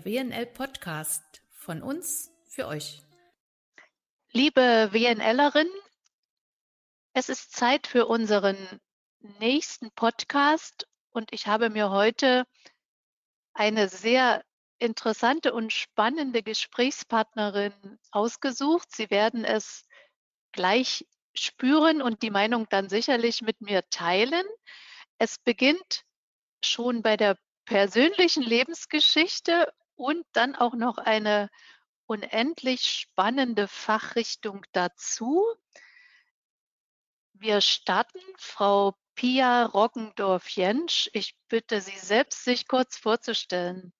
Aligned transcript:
der 0.00 0.04
WNL 0.04 0.46
Podcast 0.46 1.42
von 1.52 1.82
uns 1.82 2.30
für 2.48 2.66
euch. 2.66 3.02
Liebe 4.32 4.88
WNLerin, 4.92 5.68
es 7.12 7.28
ist 7.28 7.52
Zeit 7.52 7.86
für 7.86 8.06
unseren 8.06 8.56
nächsten 9.40 9.90
Podcast 9.92 10.86
und 11.10 11.32
ich 11.32 11.48
habe 11.48 11.70
mir 11.70 11.90
heute 11.90 12.44
eine 13.52 13.88
sehr 13.88 14.42
interessante 14.78 15.52
und 15.52 15.72
spannende 15.72 16.42
Gesprächspartnerin 16.42 17.98
ausgesucht. 18.10 18.88
Sie 18.92 19.10
werden 19.10 19.44
es 19.44 19.84
gleich 20.52 21.04
spüren 21.34 22.00
und 22.00 22.22
die 22.22 22.30
Meinung 22.30 22.66
dann 22.70 22.88
sicherlich 22.88 23.42
mit 23.42 23.60
mir 23.60 23.82
teilen. 23.90 24.46
Es 25.18 25.38
beginnt 25.38 26.04
schon 26.64 27.02
bei 27.02 27.16
der 27.16 27.36
persönlichen 27.66 28.42
Lebensgeschichte 28.42 29.70
und 30.00 30.26
dann 30.32 30.56
auch 30.56 30.74
noch 30.74 30.96
eine 30.98 31.50
unendlich 32.06 32.82
spannende 32.90 33.68
Fachrichtung 33.68 34.64
dazu. 34.72 35.44
Wir 37.34 37.60
starten. 37.60 38.18
Frau 38.38 38.96
Pia 39.14 39.66
Roggendorf-Jensch, 39.66 41.10
ich 41.12 41.36
bitte 41.48 41.82
Sie 41.82 41.98
selbst, 41.98 42.44
sich 42.44 42.66
kurz 42.66 42.96
vorzustellen. 42.96 43.92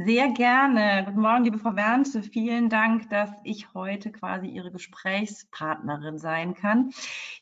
Sehr 0.00 0.28
gerne. 0.30 1.02
Guten 1.06 1.20
Morgen, 1.20 1.42
liebe 1.42 1.58
Frau 1.58 1.74
Wernte. 1.74 2.22
Vielen 2.22 2.68
Dank, 2.68 3.10
dass 3.10 3.30
ich 3.42 3.74
heute 3.74 4.12
quasi 4.12 4.46
Ihre 4.46 4.70
Gesprächspartnerin 4.70 6.18
sein 6.18 6.54
kann. 6.54 6.92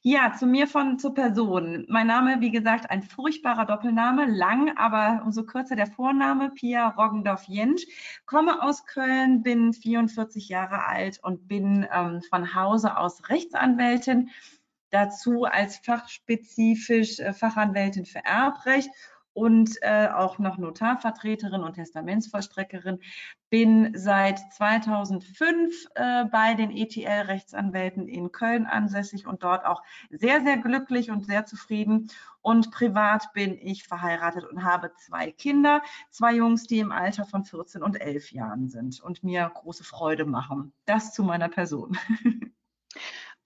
Ja, 0.00 0.32
zu 0.32 0.46
mir 0.46 0.66
von 0.66 0.98
zur 0.98 1.12
Person. 1.12 1.84
Mein 1.90 2.06
Name, 2.06 2.40
wie 2.40 2.50
gesagt, 2.50 2.90
ein 2.90 3.02
furchtbarer 3.02 3.66
Doppelname, 3.66 4.24
lang, 4.24 4.74
aber 4.78 5.20
umso 5.22 5.44
kürzer 5.44 5.76
der 5.76 5.86
Vorname, 5.86 6.48
Pia 6.48 6.88
Roggendorf-Jentsch. 6.88 7.84
Komme 8.24 8.62
aus 8.62 8.86
Köln, 8.86 9.42
bin 9.42 9.74
44 9.74 10.48
Jahre 10.48 10.86
alt 10.86 11.18
und 11.22 11.48
bin 11.48 11.86
ähm, 11.92 12.22
von 12.22 12.54
Hause 12.54 12.96
aus 12.96 13.28
Rechtsanwältin. 13.28 14.30
Dazu 14.88 15.44
als 15.44 15.76
fachspezifisch 15.76 17.18
äh, 17.18 17.34
Fachanwältin 17.34 18.06
für 18.06 18.24
Erbrecht 18.24 18.88
und 19.36 19.76
äh, 19.82 20.08
auch 20.08 20.38
noch 20.38 20.56
Notarvertreterin 20.56 21.62
und 21.62 21.74
Testamentsvollstreckerin. 21.74 23.00
Bin 23.50 23.92
seit 23.94 24.40
2005 24.54 25.88
äh, 25.94 26.24
bei 26.24 26.54
den 26.54 26.70
ETL-Rechtsanwälten 26.70 28.08
in 28.08 28.32
Köln 28.32 28.64
ansässig 28.64 29.26
und 29.26 29.42
dort 29.42 29.66
auch 29.66 29.82
sehr, 30.08 30.40
sehr 30.40 30.56
glücklich 30.56 31.10
und 31.10 31.26
sehr 31.26 31.44
zufrieden. 31.44 32.08
Und 32.40 32.70
privat 32.70 33.30
bin 33.34 33.58
ich 33.60 33.84
verheiratet 33.84 34.44
und 34.44 34.64
habe 34.64 34.92
zwei 34.96 35.32
Kinder, 35.32 35.82
zwei 36.10 36.34
Jungs, 36.34 36.64
die 36.66 36.78
im 36.78 36.90
Alter 36.90 37.26
von 37.26 37.44
14 37.44 37.82
und 37.82 38.00
11 38.00 38.32
Jahren 38.32 38.70
sind 38.70 39.02
und 39.02 39.22
mir 39.22 39.50
große 39.52 39.84
Freude 39.84 40.24
machen. 40.24 40.72
Das 40.86 41.12
zu 41.12 41.22
meiner 41.22 41.50
Person. 41.50 41.98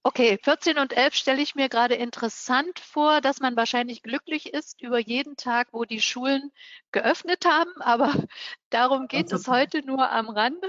Okay, 0.03 0.39
14 0.43 0.79
und 0.79 0.95
11 0.95 1.15
stelle 1.15 1.43
ich 1.43 1.55
mir 1.55 1.69
gerade 1.69 1.95
interessant 1.95 2.79
vor, 2.81 3.21
dass 3.21 3.41
man 3.41 3.55
wahrscheinlich 3.57 4.03
glücklich 4.03 4.55
ist 4.55 4.81
über 4.81 4.99
jeden 4.99 5.37
Tag, 5.37 5.69
wo 5.73 5.85
die 5.85 6.01
Schulen 6.01 6.53
geöffnet 6.91 7.45
haben, 7.45 7.71
aber 7.81 8.11
darum 8.71 9.09
geht 9.09 9.31
es 9.31 9.47
heute 9.47 9.85
nur 9.85 10.11
am 10.11 10.31
Rande. 10.31 10.69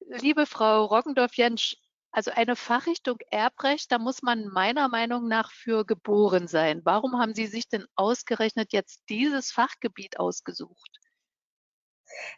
Liebe 0.00 0.46
Frau 0.46 0.84
Roggendorf-Jensch, 0.84 1.76
also 2.10 2.32
eine 2.32 2.56
Fachrichtung 2.56 3.18
Erbrecht, 3.30 3.92
da 3.92 3.98
muss 3.98 4.22
man 4.22 4.48
meiner 4.48 4.88
Meinung 4.88 5.28
nach 5.28 5.52
für 5.52 5.84
geboren 5.84 6.48
sein. 6.48 6.80
Warum 6.84 7.20
haben 7.20 7.34
Sie 7.34 7.46
sich 7.46 7.68
denn 7.68 7.86
ausgerechnet 7.94 8.72
jetzt 8.72 9.02
dieses 9.08 9.52
Fachgebiet 9.52 10.18
ausgesucht? 10.18 10.98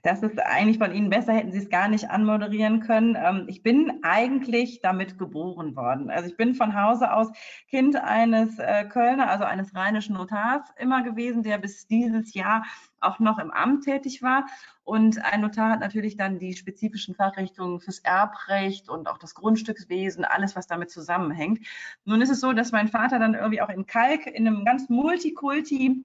Das 0.03 0.23
ist 0.23 0.39
eigentlich 0.41 0.79
von 0.79 0.93
Ihnen 0.93 1.11
besser, 1.11 1.33
hätten 1.33 1.53
Sie 1.53 1.59
es 1.59 1.69
gar 1.69 1.89
nicht 1.89 2.11
anmoderieren 2.11 2.81
können. 2.81 3.17
Ähm, 3.17 3.45
ich 3.49 3.63
bin 3.63 4.01
eigentlich 4.03 4.81
damit 4.81 5.19
geboren 5.19 5.77
worden. 5.77 6.11
Also 6.11 6.29
ich 6.29 6.37
bin 6.37 6.55
von 6.55 6.81
Hause 6.81 7.13
aus 7.13 7.29
Kind 7.69 7.97
eines 7.97 8.59
äh, 8.59 8.85
Kölner, 8.85 9.31
also 9.31 9.45
eines 9.45 9.75
rheinischen 9.75 10.15
Notars 10.15 10.69
immer 10.79 11.03
gewesen, 11.03 11.43
der 11.43 11.59
bis 11.59 11.87
dieses 11.87 12.35
Jahr 12.35 12.65
auch 13.01 13.19
noch 13.19 13.39
im 13.39 13.51
Amt 13.51 13.85
tätig 13.85 14.23
war. 14.23 14.47
Und 14.85 15.23
ein 15.25 15.43
Notar 15.43 15.71
hat 15.71 15.81
natürlich 15.81 16.17
dann 16.17 16.39
die 16.39 16.55
spezifischen 16.55 17.15
Fachrichtungen 17.15 17.81
fürs 17.81 17.99
Erbrecht 17.99 18.89
und 18.89 19.07
auch 19.07 19.19
das 19.19 19.35
Grundstückswesen, 19.35 20.25
alles, 20.25 20.57
was 20.57 20.67
damit 20.67 20.91
zusammenhängt. 20.91 21.61
Nun 22.05 22.23
ist 22.23 22.31
es 22.31 22.41
so, 22.41 22.53
dass 22.53 22.73
mein 22.73 22.89
Vater 22.89 23.19
dann 23.19 23.35
irgendwie 23.35 23.61
auch 23.61 23.69
in 23.69 23.87
Kalk 23.87 24.27
in 24.27 24.47
einem 24.47 24.65
ganz 24.65 24.89
Multikulti 24.89 26.05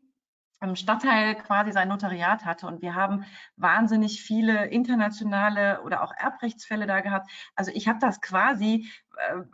im 0.64 0.76
Stadtteil 0.76 1.36
quasi 1.36 1.72
sein 1.72 1.88
Notariat 1.88 2.46
hatte. 2.46 2.68
Und 2.68 2.82
wir 2.82 2.96
haben 2.96 3.26
wahnsinnig 3.58 4.22
viele 4.22 4.66
internationale 4.68 5.82
oder 5.84 6.04
auch 6.04 6.14
Erbrechtsfälle 6.16 6.88
da 6.88 7.02
gehabt. 7.02 7.30
Also 7.56 7.72
ich 7.74 7.88
habe 7.88 8.00
das 8.00 8.22
quasi 8.22 8.90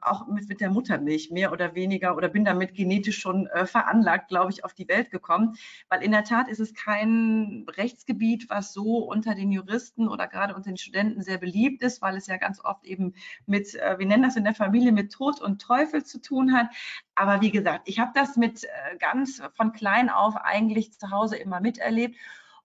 auch 0.02 0.28
mit, 0.28 0.48
mit 0.50 0.62
der 0.62 0.70
Muttermilch 0.70 1.32
mehr 1.32 1.52
oder 1.52 1.76
weniger 1.76 2.16
oder 2.16 2.30
bin 2.30 2.46
damit 2.46 2.74
genetisch 2.74 3.20
schon 3.20 3.48
äh, 3.48 3.66
veranlagt, 3.66 4.30
glaube 4.30 4.52
ich, 4.52 4.64
auf 4.64 4.74
die 4.74 4.88
Welt 4.88 5.12
gekommen. 5.12 5.56
Weil 5.90 6.04
in 6.04 6.12
der 6.12 6.24
Tat 6.24 6.48
ist 6.48 6.60
es 6.60 6.74
kein 6.74 7.66
Rechtsgebiet, 7.78 8.50
was 8.50 8.74
so 8.74 9.00
unter 9.00 9.36
den 9.36 9.52
Juristen 9.52 10.08
oder 10.08 10.28
gerade 10.28 10.56
unter 10.56 10.72
den 10.72 10.78
Studenten 10.78 11.22
sehr 11.22 11.38
beliebt 11.38 11.82
ist, 11.82 12.02
weil 12.02 12.16
es 12.16 12.28
ja 12.28 12.38
ganz 12.38 12.64
oft 12.64 12.86
eben 12.86 13.14
mit, 13.46 13.76
äh, 13.76 14.00
wir 14.00 14.06
nennen 14.06 14.24
das 14.24 14.36
in 14.36 14.44
der 14.44 14.56
Familie, 14.56 14.92
mit 14.92 15.12
Tod 15.12 15.42
und 15.42 15.62
Teufel 15.62 16.04
zu 16.04 16.22
tun 16.22 16.54
hat. 16.54 16.68
Aber 17.16 17.42
wie 17.42 17.52
gesagt, 17.52 17.82
ich 17.88 18.00
habe 18.00 18.12
das 18.14 18.38
mit 18.38 18.64
äh, 18.64 18.98
ganz 18.98 19.42
von 19.56 19.74
klein 19.74 20.10
auf 20.10 20.36
eigentlich 20.38 20.94
zu 20.94 21.12
Hause 21.12 21.38
immer 21.38 21.60
miterlebt 21.60 22.16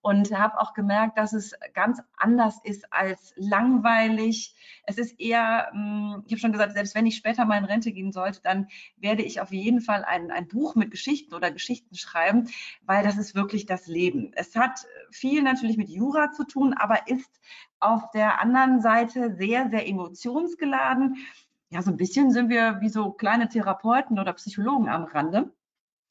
und 0.05 0.39
habe 0.39 0.61
auch 0.61 0.75
gemerkt, 0.75 1.17
dass 1.17 1.33
es 1.33 1.55
ganz 1.73 1.99
anders 2.19 2.61
ist 2.63 2.93
als 2.93 3.33
langweilig. 3.37 4.55
Es 4.85 4.99
ist 4.99 5.19
eher, 5.19 5.71
hm, 5.73 6.23
ich 6.27 6.33
habe 6.33 6.41
schon 6.41 6.53
gesagt, 6.53 6.75
selbst 6.75 6.95
wenn 6.95 7.07
ich 7.07 7.17
später 7.17 7.47
mal 7.47 7.57
in 7.57 7.65
Rente 7.65 7.91
gehen 7.91 8.13
sollte, 8.13 8.43
dann 8.43 8.69
werde 8.99 9.23
ich 9.23 9.41
auf 9.41 9.51
jeden 9.51 9.81
Fall 9.81 10.05
ein, 10.05 10.31
ein 10.31 10.47
Buch 10.47 10.75
mit 10.75 10.91
Geschichten 10.91 11.35
oder 11.35 11.51
Geschichten 11.51 11.95
schreiben, 11.95 12.51
weil 12.83 13.03
das 13.03 13.17
ist 13.17 13.35
wirklich 13.35 13.65
das 13.65 13.87
Leben. 13.87 14.31
Es 14.35 14.55
hat 14.57 14.87
viel 15.11 15.43
natürlich 15.43 15.79
mit 15.79 15.89
Jura 15.89 16.33
zu 16.33 16.45
tun, 16.45 16.75
aber 16.75 17.09
ist 17.09 17.41
auf 17.81 18.11
der 18.11 18.43
anderen 18.43 18.83
Seite 18.83 19.35
sehr, 19.35 19.71
sehr 19.71 19.89
emotionsgeladen. 19.89 21.17
Ja, 21.71 21.81
so 21.81 21.91
ein 21.91 21.97
bisschen 21.97 22.31
sind 22.31 22.51
wir 22.51 22.83
wie 22.83 22.91
so 22.91 23.11
kleine 23.11 23.49
Therapeuten 23.49 24.19
oder 24.19 24.35
Psychologen 24.35 24.91
am 24.91 25.05
Rande. 25.05 25.51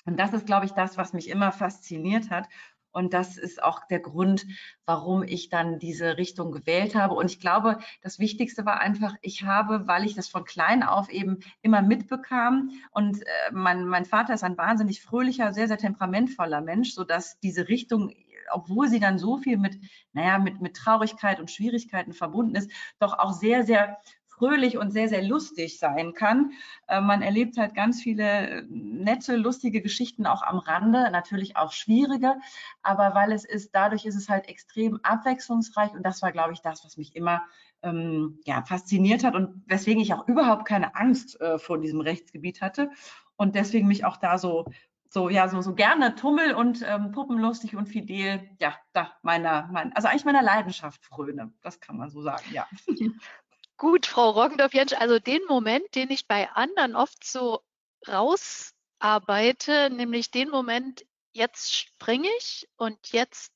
Und 0.06 0.20
das 0.20 0.34
ist, 0.34 0.46
glaube 0.46 0.66
ich, 0.66 0.72
das, 0.74 0.98
was 0.98 1.14
mich 1.14 1.30
immer 1.30 1.52
fasziniert 1.52 2.30
hat. 2.30 2.50
Und 2.94 3.14
das 3.14 3.38
ist 3.38 3.62
auch 3.62 3.86
der 3.88 4.00
Grund, 4.00 4.46
warum 4.86 5.24
ich 5.24 5.50
dann 5.50 5.80
diese 5.80 6.18
Richtung 6.18 6.52
gewählt 6.52 6.96
habe. 6.96 7.16
Und 7.16 7.26
ich 7.26 7.40
glaube, 7.40 7.80
das 8.02 8.20
Wichtigste 8.20 8.66
war 8.66 8.80
einfach, 8.80 9.16
ich 9.22 9.44
habe, 9.44 9.88
weil 9.88 10.06
ich 10.06 10.16
das 10.16 10.30
von 10.30 10.46
klein 10.46 10.84
auf 10.84 11.09
eben 11.09 11.40
immer 11.62 11.82
mitbekam 11.82 12.70
und 12.92 13.22
äh, 13.22 13.52
mein, 13.52 13.86
mein 13.86 14.06
Vater 14.06 14.34
ist 14.34 14.44
ein 14.44 14.58
wahnsinnig 14.58 15.02
fröhlicher, 15.02 15.53
sehr, 15.53 15.68
sehr 15.68 15.78
temperamentvoller 15.78 16.62
Mensch, 16.62 16.94
sodass 16.94 17.40
diese 17.40 17.68
Richtung 17.68 18.14
obwohl 18.52 18.88
sie 18.88 19.00
dann 19.00 19.18
so 19.18 19.38
viel 19.38 19.58
mit, 19.58 19.80
naja, 20.12 20.38
mit, 20.38 20.62
mit 20.62 20.76
Traurigkeit 20.76 21.40
und 21.40 21.50
Schwierigkeiten 21.50 22.14
verbunden 22.14 22.56
ist, 22.56 22.72
doch 23.00 23.18
auch 23.18 23.34
sehr, 23.34 23.64
sehr 23.64 23.98
fröhlich 24.44 24.78
und 24.78 24.92
sehr, 24.92 25.08
sehr 25.08 25.24
lustig 25.24 25.80
sein 25.80 26.14
kann. 26.14 26.52
Äh, 26.88 27.02
man 27.02 27.22
erlebt 27.22 27.58
halt 27.58 27.76
ganz 27.76 28.02
viele 28.02 28.24
äh, 28.24 28.64
nette, 28.70 29.36
lustige 29.36 29.81
Geschichten 29.81 30.26
auch 30.26 30.42
am 30.42 30.58
Rande, 30.58 31.09
natürlich 31.12 31.56
auch 31.56 31.72
schwierige, 31.72 32.36
aber 32.82 33.16
weil 33.16 33.32
es 33.32 33.46
ist, 33.46 33.74
dadurch 33.74 34.06
ist 34.06 34.16
es 34.16 34.30
halt 34.30 34.50
extrem 34.50 35.00
abwechslungsreich 35.03 35.92
und 35.94 36.03
das 36.03 36.22
war, 36.22 36.32
glaube 36.32 36.53
ich, 36.53 36.62
das, 36.62 36.84
was 36.84 36.98
mich 36.98 37.16
immer 37.16 37.42
ähm, 37.84 38.40
ja, 38.46 38.64
fasziniert 38.64 39.24
hat 39.24 39.36
und 39.36 39.64
weswegen 39.66 40.02
ich 40.02 40.14
auch 40.14 40.28
überhaupt 40.28 40.66
keine 40.66 40.96
Angst 40.96 41.40
äh, 41.40 41.58
vor 41.58 41.80
diesem 41.80 42.02
Rechtsgebiet 42.02 42.62
hatte 42.62 42.92
und 43.38 43.56
deswegen 43.56 43.88
mich 43.88 44.06
auch 44.06 44.17
da 44.17 44.38
so 44.38 44.66
so 45.09 45.29
ja 45.29 45.47
so 45.47 45.62
so 45.62 45.76
gerne 45.76 46.16
tummel 46.16 46.53
und 46.53 46.84
ähm, 46.88 47.12
puppenlustig 47.12 47.76
und 47.76 47.88
fidel 47.88 48.50
ja 48.59 48.73
da 48.94 49.12
meiner 49.22 49.70
mein, 49.72 49.94
also 49.94 50.08
eigentlich 50.08 50.26
meiner 50.26 50.41
Leidenschaft 50.41 51.06
fröne 51.06 51.53
das 51.62 51.79
kann 51.79 51.97
man 51.97 52.09
so 52.09 52.22
sagen 52.22 52.46
ja 52.52 52.66
Gut, 53.84 54.06
Frau 54.06 54.30
Roggendorf-Jentsch, 54.30 54.94
also 54.94 55.20
den 55.20 55.41
Moment, 55.50 55.94
den 55.94 56.09
ich 56.09 56.26
bei 56.26 56.50
anderen 56.52 56.96
oft 56.96 57.22
so 57.26 57.59
rausarbeite, 58.08 59.90
nämlich 59.90 60.32
den 60.32 60.50
Moment, 60.50 61.06
jetzt 61.34 61.76
springe 61.76 62.30
ich 62.38 62.66
und 62.78 62.97
jetzt 63.12 63.52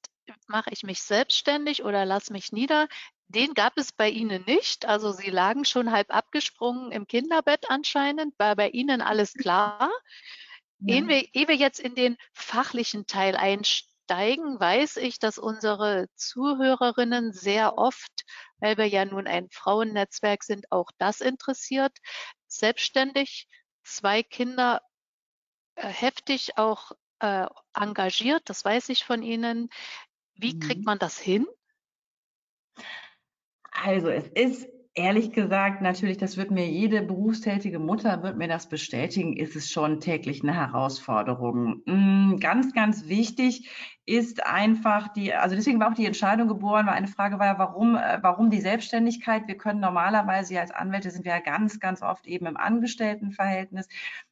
mache 0.48 0.70
ich 0.72 0.84
mich 0.84 1.02
selbstständig 1.02 1.86
oder 1.86 2.04
lasse 2.04 2.34
mich 2.34 2.52
nieder, 2.52 2.90
den 3.30 3.54
gab 3.54 3.78
es 3.78 3.94
bei 3.94 4.10
Ihnen 4.10 4.44
nicht. 4.44 4.86
Also 4.86 5.14
Sie 5.14 5.30
lagen 5.30 5.64
schon 5.64 5.94
halb 5.94 6.14
abgesprungen 6.14 6.92
im 6.92 7.08
Kinderbett 7.08 7.70
anscheinend. 7.70 8.38
War 8.38 8.58
bei 8.58 8.68
Ihnen 8.68 9.00
alles 9.00 9.34
klar? 9.34 9.90
Ja. 10.80 10.96
Ehe, 10.96 11.08
wir, 11.08 11.26
ehe 11.32 11.48
wir 11.48 11.56
jetzt 11.56 11.80
in 11.80 11.96
den 11.96 12.18
fachlichen 12.34 13.08
Teil 13.08 13.38
einsteigen, 13.38 13.97
weiß 14.10 14.98
ich, 14.98 15.20
dass 15.20 15.38
unsere 15.38 16.08
Zuhörerinnen 16.16 17.34
sehr 17.34 17.78
oft 17.78 18.26
weil 18.60 18.78
wir 18.78 18.88
ja 18.88 19.06
nun 19.06 19.28
ein 19.28 19.50
Frauennetzwerk 19.50 20.44
sind, 20.44 20.72
auch 20.72 20.92
das 20.98 21.22
interessiert. 21.22 21.96
Selbstständig, 22.48 23.48
zwei 23.84 24.24
Kinder 24.24 24.82
äh, 25.76 25.88
heftig 25.88 26.58
auch 26.58 26.92
äh, 27.20 27.48
engagiert, 27.74 28.44
das 28.46 28.64
weiß 28.64 28.90
ich 28.90 29.04
von 29.04 29.22
Ihnen. 29.24 29.70
Wie 30.36 30.56
mhm. 30.56 30.60
kriegt 30.60 30.86
man 30.86 31.00
das 31.00 31.18
hin? 31.18 31.48
Also 33.72 34.10
es 34.10 34.28
ist 34.30 34.68
Ehrlich 34.98 35.32
gesagt, 35.32 35.84
natürlich, 35.84 36.18
das 36.18 36.38
wird 36.38 36.50
mir 36.50 36.68
jede 36.68 37.04
berufstätige 37.04 37.78
Mutter 37.78 38.24
wird 38.24 38.36
mir 38.36 38.48
das 38.48 38.68
bestätigen, 38.68 39.38
ist 39.38 39.56
es 39.56 39.70
schon 39.70 40.00
täglich 40.00 40.42
eine 40.42 40.56
Herausforderung. 40.56 41.84
Mm, 41.86 42.38
ganz, 42.40 42.74
ganz 42.74 43.08
wichtig 43.08 43.70
ist 44.08 44.44
einfach 44.44 45.10
die, 45.10 45.36
also 45.36 45.56
deswegen 45.56 45.80
war 45.80 45.92
auch 45.92 45.94
die 45.94 46.08
Entscheidung 46.08 46.48
geboren, 46.48 46.88
weil 46.88 46.96
eine 46.96 47.08
Frage 47.08 47.38
war 47.38 47.46
ja, 47.46 47.60
warum, 47.60 47.96
äh, 47.96 48.18
warum 48.24 48.50
die 48.50 48.60
Selbstständigkeit? 48.60 49.48
Wir 49.48 49.56
können 49.56 49.82
normalerweise 49.82 50.60
als 50.60 50.72
Anwälte 50.72 51.12
sind 51.12 51.26
wir 51.26 51.34
ja 51.34 51.42
ganz, 51.42 51.80
ganz 51.80 52.02
oft 52.02 52.26
eben 52.26 52.48
im 52.48 52.58
Angestelltenverhältnis 52.58 53.88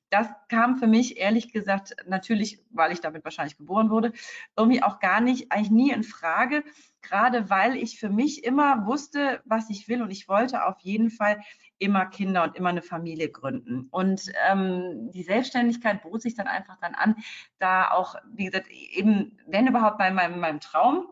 das 0.09 0.27
kam 0.49 0.77
für 0.77 0.87
mich 0.87 1.17
ehrlich 1.17 1.51
gesagt 1.51 1.95
natürlich, 2.07 2.59
weil 2.69 2.91
ich 2.91 3.01
damit 3.01 3.23
wahrscheinlich 3.23 3.57
geboren 3.57 3.89
wurde, 3.89 4.13
irgendwie 4.55 4.83
auch 4.83 4.99
gar 4.99 5.19
nicht, 5.19 5.51
eigentlich 5.51 5.71
nie 5.71 5.91
in 5.91 6.03
Frage, 6.03 6.63
gerade 7.05 7.49
weil 7.49 7.75
ich 7.75 7.99
für 7.99 8.09
mich 8.09 8.43
immer 8.43 8.85
wusste, 8.85 9.41
was 9.45 9.69
ich 9.69 9.87
will 9.87 10.01
und 10.01 10.11
ich 10.11 10.27
wollte 10.27 10.65
auf 10.65 10.79
jeden 10.79 11.09
Fall 11.09 11.39
immer 11.77 12.05
Kinder 12.05 12.43
und 12.43 12.55
immer 12.55 12.69
eine 12.69 12.81
Familie 12.81 13.29
gründen. 13.29 13.87
Und 13.91 14.31
ähm, 14.49 15.11
die 15.11 15.23
Selbstständigkeit 15.23 16.03
bot 16.03 16.21
sich 16.21 16.35
dann 16.35 16.47
einfach 16.47 16.77
dann 16.79 16.95
an, 16.95 17.15
da 17.59 17.91
auch, 17.91 18.15
wie 18.33 18.45
gesagt, 18.45 18.69
eben, 18.69 19.37
wenn 19.47 19.67
überhaupt 19.67 19.97
bei 19.97 20.11
meinem, 20.11 20.39
meinem 20.39 20.59
Traum, 20.59 21.07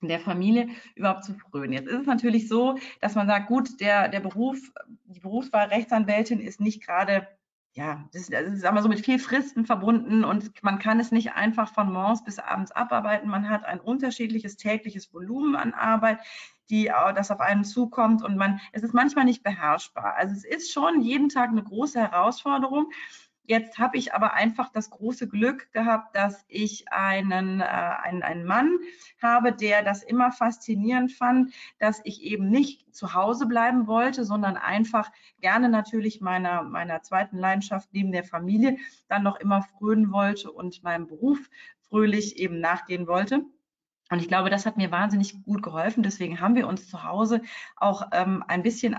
der 0.00 0.20
Familie 0.20 0.68
überhaupt 0.94 1.24
zu 1.24 1.34
frönen. 1.34 1.72
Jetzt 1.72 1.88
ist 1.88 2.02
es 2.02 2.06
natürlich 2.06 2.48
so, 2.48 2.78
dass 3.00 3.14
man 3.16 3.26
sagt, 3.26 3.48
gut, 3.48 3.80
der, 3.80 4.08
der 4.08 4.20
Beruf, 4.20 4.58
die 5.06 5.20
Berufswahl 5.20 5.68
Rechtsanwältin 5.68 6.40
ist 6.40 6.60
nicht 6.60 6.84
gerade 6.86 7.26
ja, 7.74 8.08
das, 8.12 8.26
das 8.26 8.52
ist 8.52 8.64
aber 8.64 8.82
so 8.82 8.88
mit 8.88 9.00
viel 9.00 9.18
Fristen 9.18 9.64
verbunden 9.64 10.24
und 10.24 10.62
man 10.62 10.78
kann 10.78 10.98
es 10.98 11.12
nicht 11.12 11.32
einfach 11.34 11.72
von 11.72 11.92
morgens 11.92 12.24
bis 12.24 12.38
abends 12.38 12.72
abarbeiten. 12.72 13.28
Man 13.28 13.48
hat 13.48 13.64
ein 13.64 13.80
unterschiedliches 13.80 14.56
tägliches 14.56 15.12
Volumen 15.12 15.54
an 15.54 15.74
Arbeit, 15.74 16.18
die 16.70 16.86
das 17.14 17.30
auf 17.30 17.40
einen 17.40 17.64
zukommt 17.64 18.22
und 18.22 18.36
man, 18.36 18.60
es 18.72 18.82
ist 18.82 18.94
manchmal 18.94 19.24
nicht 19.24 19.42
beherrschbar. 19.42 20.14
Also 20.16 20.34
es 20.34 20.44
ist 20.44 20.72
schon 20.72 21.00
jeden 21.00 21.28
Tag 21.28 21.50
eine 21.50 21.62
große 21.62 22.00
Herausforderung. 22.00 22.90
Jetzt 23.48 23.78
habe 23.78 23.96
ich 23.96 24.12
aber 24.12 24.34
einfach 24.34 24.68
das 24.68 24.90
große 24.90 25.26
Glück 25.26 25.72
gehabt, 25.72 26.14
dass 26.14 26.44
ich 26.48 26.92
einen, 26.92 27.62
äh, 27.62 27.64
einen, 27.64 28.22
einen 28.22 28.44
Mann 28.44 28.78
habe, 29.22 29.52
der 29.52 29.82
das 29.82 30.02
immer 30.02 30.32
faszinierend 30.32 31.12
fand, 31.12 31.54
dass 31.78 32.02
ich 32.04 32.22
eben 32.22 32.50
nicht 32.50 32.94
zu 32.94 33.14
Hause 33.14 33.46
bleiben 33.46 33.86
wollte, 33.86 34.26
sondern 34.26 34.58
einfach 34.58 35.10
gerne 35.40 35.70
natürlich 35.70 36.20
meiner, 36.20 36.62
meiner 36.62 37.00
zweiten 37.02 37.38
Leidenschaft 37.38 37.88
neben 37.92 38.12
der 38.12 38.24
Familie 38.24 38.76
dann 39.08 39.22
noch 39.22 39.40
immer 39.40 39.62
frönen 39.62 40.12
wollte 40.12 40.52
und 40.52 40.82
meinem 40.82 41.06
Beruf 41.06 41.38
fröhlich 41.88 42.36
eben 42.36 42.60
nachgehen 42.60 43.06
wollte. 43.06 43.46
Und 44.10 44.20
ich 44.20 44.28
glaube, 44.28 44.50
das 44.50 44.66
hat 44.66 44.76
mir 44.76 44.90
wahnsinnig 44.90 45.42
gut 45.44 45.62
geholfen. 45.62 46.02
Deswegen 46.02 46.38
haben 46.40 46.54
wir 46.54 46.68
uns 46.68 46.86
zu 46.90 47.02
Hause 47.02 47.40
auch 47.76 48.08
ähm, 48.12 48.44
ein 48.46 48.62
bisschen 48.62 48.98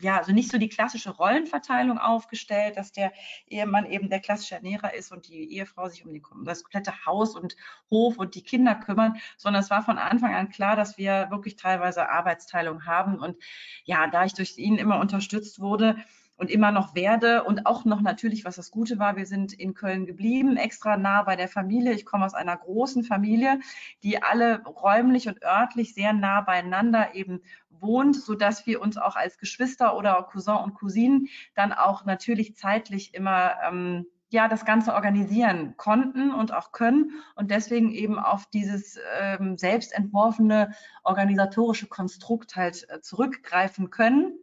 ja, 0.00 0.18
also 0.18 0.32
nicht 0.32 0.50
so 0.50 0.58
die 0.58 0.68
klassische 0.68 1.10
Rollenverteilung 1.10 1.98
aufgestellt, 1.98 2.76
dass 2.76 2.92
der 2.92 3.12
Ehemann 3.46 3.86
eben 3.86 4.08
der 4.10 4.20
klassische 4.20 4.56
Ernährer 4.56 4.94
ist 4.94 5.12
und 5.12 5.28
die 5.28 5.52
Ehefrau 5.54 5.88
sich 5.88 6.04
um, 6.04 6.12
die, 6.12 6.22
um 6.30 6.44
das 6.44 6.62
komplette 6.62 7.06
Haus 7.06 7.36
und 7.36 7.56
Hof 7.90 8.18
und 8.18 8.34
die 8.34 8.42
Kinder 8.42 8.74
kümmern, 8.74 9.16
sondern 9.36 9.62
es 9.62 9.70
war 9.70 9.82
von 9.82 9.98
Anfang 9.98 10.34
an 10.34 10.50
klar, 10.50 10.76
dass 10.76 10.98
wir 10.98 11.28
wirklich 11.30 11.56
teilweise 11.56 12.08
Arbeitsteilung 12.08 12.86
haben. 12.86 13.18
Und 13.18 13.36
ja, 13.84 14.06
da 14.06 14.24
ich 14.24 14.34
durch 14.34 14.56
ihn 14.58 14.76
immer 14.76 15.00
unterstützt 15.00 15.60
wurde, 15.60 15.96
und 16.36 16.50
immer 16.50 16.70
noch 16.70 16.94
werde 16.94 17.44
und 17.44 17.66
auch 17.66 17.84
noch 17.84 18.00
natürlich, 18.00 18.44
was 18.44 18.56
das 18.56 18.70
Gute 18.70 18.98
war, 18.98 19.16
wir 19.16 19.26
sind 19.26 19.52
in 19.52 19.74
Köln 19.74 20.06
geblieben, 20.06 20.56
extra 20.56 20.96
nah 20.96 21.22
bei 21.22 21.36
der 21.36 21.48
Familie. 21.48 21.92
Ich 21.92 22.04
komme 22.04 22.24
aus 22.24 22.34
einer 22.34 22.56
großen 22.56 23.04
Familie, 23.04 23.60
die 24.02 24.22
alle 24.22 24.62
räumlich 24.64 25.28
und 25.28 25.42
örtlich 25.42 25.94
sehr 25.94 26.12
nah 26.12 26.42
beieinander 26.42 27.14
eben 27.14 27.40
wohnt, 27.70 28.16
so 28.16 28.34
dass 28.34 28.66
wir 28.66 28.80
uns 28.80 28.96
auch 28.96 29.16
als 29.16 29.38
Geschwister 29.38 29.96
oder 29.96 30.22
Cousin 30.30 30.56
und 30.56 30.74
Cousinen 30.74 31.28
dann 31.54 31.72
auch 31.72 32.04
natürlich 32.04 32.56
zeitlich 32.56 33.14
immer 33.14 33.54
ähm, 33.66 34.06
ja 34.28 34.48
das 34.48 34.64
Ganze 34.64 34.94
organisieren 34.94 35.76
konnten 35.76 36.32
und 36.32 36.52
auch 36.52 36.72
können 36.72 37.12
und 37.36 37.50
deswegen 37.50 37.92
eben 37.92 38.18
auf 38.18 38.46
dieses 38.46 38.98
ähm, 39.20 39.56
selbst 39.56 39.92
entworfene 39.92 40.74
organisatorische 41.04 41.86
Konstrukt 41.86 42.56
halt 42.56 42.86
äh, 42.90 43.00
zurückgreifen 43.00 43.90
können 43.90 44.38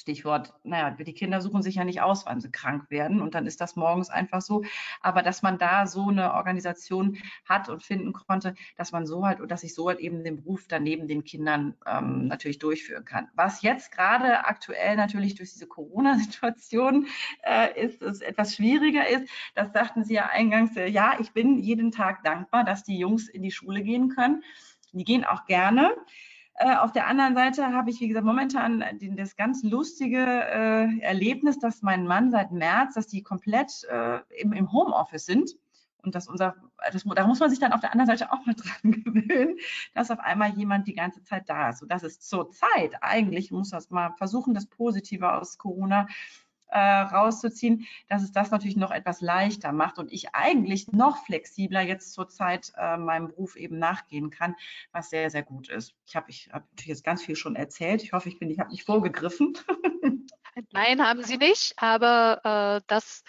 Stichwort, 0.00 0.54
naja, 0.64 0.90
die 0.90 1.12
Kinder 1.12 1.40
suchen 1.40 1.62
sich 1.62 1.76
ja 1.76 1.84
nicht 1.84 2.00
aus, 2.00 2.26
wann 2.26 2.40
sie 2.40 2.50
krank 2.50 2.90
werden 2.90 3.20
und 3.20 3.34
dann 3.34 3.46
ist 3.46 3.60
das 3.60 3.76
morgens 3.76 4.10
einfach 4.10 4.40
so. 4.40 4.62
Aber 5.00 5.22
dass 5.22 5.42
man 5.42 5.58
da 5.58 5.86
so 5.86 6.08
eine 6.08 6.34
Organisation 6.34 7.18
hat 7.44 7.68
und 7.68 7.82
finden 7.82 8.12
konnte, 8.12 8.54
dass 8.76 8.92
man 8.92 9.06
so 9.06 9.26
halt, 9.26 9.38
dass 9.50 9.62
ich 9.62 9.74
so 9.74 9.88
halt 9.88 10.00
eben 10.00 10.24
den 10.24 10.36
Beruf 10.36 10.66
daneben 10.68 11.06
den 11.08 11.24
Kindern 11.24 11.74
ähm, 11.86 12.26
natürlich 12.26 12.58
durchführen 12.58 13.04
kann. 13.04 13.28
Was 13.34 13.62
jetzt 13.62 13.92
gerade 13.92 14.44
aktuell 14.46 14.96
natürlich 14.96 15.34
durch 15.34 15.52
diese 15.52 15.66
Corona-Situation 15.66 17.06
äh, 17.42 17.80
ist, 17.80 18.02
es 18.02 18.20
etwas 18.20 18.54
schwieriger 18.54 19.08
ist, 19.08 19.28
das 19.54 19.72
sagten 19.72 20.04
Sie 20.04 20.14
ja 20.14 20.26
eingangs, 20.26 20.76
äh, 20.76 20.88
ja, 20.88 21.16
ich 21.18 21.32
bin 21.32 21.58
jeden 21.62 21.92
Tag 21.92 22.22
dankbar, 22.24 22.64
dass 22.64 22.84
die 22.84 22.98
Jungs 22.98 23.28
in 23.28 23.42
die 23.42 23.50
Schule 23.52 23.82
gehen 23.82 24.08
können. 24.10 24.42
Die 24.92 25.04
gehen 25.04 25.24
auch 25.24 25.44
gerne. 25.44 25.94
Äh, 26.60 26.74
auf 26.74 26.90
der 26.90 27.06
anderen 27.06 27.34
Seite 27.36 27.72
habe 27.72 27.90
ich, 27.90 28.00
wie 28.00 28.08
gesagt, 28.08 28.26
momentan 28.26 28.84
das 29.16 29.36
ganz 29.36 29.62
lustige 29.62 30.18
äh, 30.18 30.98
Erlebnis, 31.00 31.60
dass 31.60 31.82
mein 31.82 32.04
Mann 32.04 32.32
seit 32.32 32.50
März, 32.50 32.94
dass 32.94 33.06
die 33.06 33.22
komplett 33.22 33.84
äh, 33.84 34.18
im, 34.40 34.52
im 34.52 34.72
Homeoffice 34.72 35.24
sind 35.24 35.56
und 36.02 36.16
dass 36.16 36.26
unser, 36.26 36.56
das, 36.92 37.04
da 37.04 37.26
muss 37.28 37.38
man 37.38 37.50
sich 37.50 37.60
dann 37.60 37.72
auf 37.72 37.80
der 37.80 37.92
anderen 37.92 38.08
Seite 38.08 38.32
auch 38.32 38.44
mal 38.44 38.54
dran 38.56 38.90
gewöhnen, 38.90 39.56
dass 39.94 40.10
auf 40.10 40.18
einmal 40.18 40.50
jemand 40.50 40.88
die 40.88 40.94
ganze 40.94 41.22
Zeit 41.22 41.48
da 41.48 41.70
ist. 41.70 41.82
Und 41.82 41.92
das 41.92 42.02
ist 42.02 42.28
zur 42.28 42.50
Zeit 42.50 42.96
eigentlich, 43.02 43.52
muss 43.52 43.70
das 43.70 43.90
mal 43.90 44.10
versuchen, 44.16 44.52
das 44.52 44.66
Positive 44.66 45.32
aus 45.32 45.58
Corona 45.58 46.08
äh, 46.68 46.78
rauszuziehen, 46.78 47.86
dass 48.08 48.22
es 48.22 48.32
das 48.32 48.50
natürlich 48.50 48.76
noch 48.76 48.90
etwas 48.90 49.20
leichter 49.20 49.72
macht 49.72 49.98
und 49.98 50.12
ich 50.12 50.34
eigentlich 50.34 50.88
noch 50.88 51.24
flexibler 51.24 51.82
jetzt 51.82 52.12
zurzeit 52.12 52.72
äh, 52.76 52.96
meinem 52.96 53.28
Beruf 53.28 53.56
eben 53.56 53.78
nachgehen 53.78 54.30
kann, 54.30 54.54
was 54.92 55.10
sehr, 55.10 55.30
sehr 55.30 55.42
gut 55.42 55.68
ist. 55.68 55.94
Ich 56.06 56.16
habe 56.16 56.30
ich 56.30 56.48
hab 56.52 56.68
natürlich 56.70 56.88
jetzt 56.88 57.04
ganz 57.04 57.22
viel 57.22 57.36
schon 57.36 57.56
erzählt. 57.56 58.02
Ich 58.02 58.12
hoffe, 58.12 58.28
ich 58.28 58.38
bin, 58.38 58.50
ich 58.50 58.58
habe 58.58 58.70
nicht 58.70 58.84
vorgegriffen. 58.84 59.56
Nein, 60.72 61.06
haben 61.06 61.22
Sie 61.22 61.36
nicht, 61.36 61.74
aber 61.76 62.78
äh, 62.78 62.84
das 62.88 63.22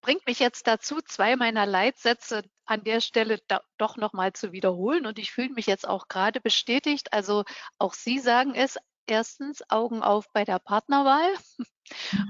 bringt 0.00 0.26
mich 0.26 0.38
jetzt 0.38 0.66
dazu, 0.66 1.00
zwei 1.02 1.36
meiner 1.36 1.66
Leitsätze 1.66 2.42
an 2.64 2.84
der 2.84 3.00
Stelle 3.00 3.40
da, 3.46 3.62
doch 3.78 3.96
nochmal 3.96 4.32
zu 4.32 4.52
wiederholen. 4.52 5.06
Und 5.06 5.18
ich 5.18 5.32
fühle 5.32 5.50
mich 5.50 5.66
jetzt 5.66 5.88
auch 5.88 6.08
gerade 6.08 6.40
bestätigt. 6.40 7.12
Also 7.12 7.44
auch 7.78 7.94
Sie 7.94 8.18
sagen 8.18 8.54
es, 8.54 8.78
erstens 9.08 9.62
Augen 9.70 10.02
auf 10.02 10.26
bei 10.32 10.44
der 10.44 10.58
Partnerwahl. 10.58 11.32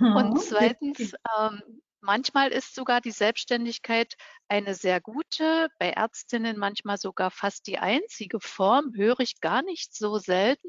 Und 0.00 0.40
zweitens, 0.40 1.12
ähm, 1.38 1.82
manchmal 2.00 2.50
ist 2.50 2.74
sogar 2.74 3.00
die 3.00 3.10
Selbstständigkeit 3.10 4.14
eine 4.48 4.74
sehr 4.74 5.00
gute, 5.00 5.68
bei 5.78 5.90
Ärztinnen 5.90 6.58
manchmal 6.58 6.98
sogar 6.98 7.30
fast 7.30 7.66
die 7.66 7.78
einzige 7.78 8.40
Form, 8.40 8.92
höre 8.94 9.20
ich 9.20 9.40
gar 9.40 9.62
nicht 9.62 9.94
so 9.94 10.18
selten, 10.18 10.68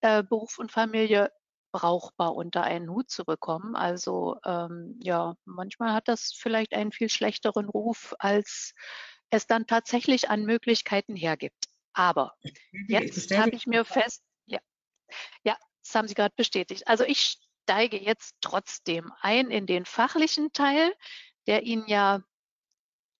äh, 0.00 0.22
Beruf 0.22 0.58
und 0.58 0.72
Familie 0.72 1.30
brauchbar 1.72 2.36
unter 2.36 2.62
einen 2.62 2.88
Hut 2.88 3.10
zu 3.10 3.24
bekommen. 3.24 3.74
Also 3.74 4.36
ähm, 4.44 4.98
ja, 5.02 5.34
manchmal 5.44 5.92
hat 5.92 6.06
das 6.06 6.32
vielleicht 6.32 6.72
einen 6.72 6.92
viel 6.92 7.08
schlechteren 7.08 7.68
Ruf, 7.68 8.14
als 8.20 8.74
es 9.30 9.46
dann 9.48 9.66
tatsächlich 9.66 10.30
an 10.30 10.44
Möglichkeiten 10.44 11.16
hergibt. 11.16 11.66
Aber 11.92 12.34
jetzt 12.88 13.36
habe 13.36 13.50
ich 13.50 13.66
mir 13.66 13.84
fest, 13.84 14.22
ja, 15.42 15.56
das 15.82 15.94
haben 15.94 16.08
Sie 16.08 16.14
gerade 16.14 16.34
bestätigt. 16.36 16.88
Also 16.88 17.04
ich 17.04 17.38
steige 17.62 17.98
jetzt 17.98 18.36
trotzdem 18.40 19.12
ein 19.20 19.50
in 19.50 19.66
den 19.66 19.84
fachlichen 19.84 20.52
Teil, 20.52 20.92
der 21.46 21.62
Ihnen 21.62 21.86
ja 21.88 22.22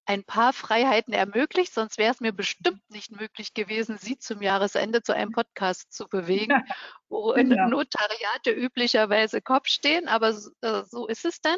ein 0.07 0.25
paar 0.25 0.53
Freiheiten 0.53 1.15
ermöglicht, 1.15 1.73
sonst 1.73 1.97
wäre 1.97 2.13
es 2.13 2.21
mir 2.21 2.33
bestimmt 2.33 2.83
nicht 2.91 3.11
möglich 3.11 3.55
gewesen, 3.55 3.97
Sie 3.99 4.19
zum 4.19 4.43
Jahresende 4.43 5.03
zu 5.03 5.15
einem 5.15 5.33
Podcast 5.33 5.93
zu 5.93 6.09
bewegen, 6.09 6.53
wo 7.09 7.33
genau. 7.33 7.69
Notariate 7.69 8.51
üblicherweise 8.51 9.41
Kopf 9.41 9.69
stehen, 9.69 10.09
aber 10.09 10.37
äh, 10.61 10.83
so 10.85 11.07
ist 11.07 11.25
es 11.25 11.41
dann. 11.41 11.57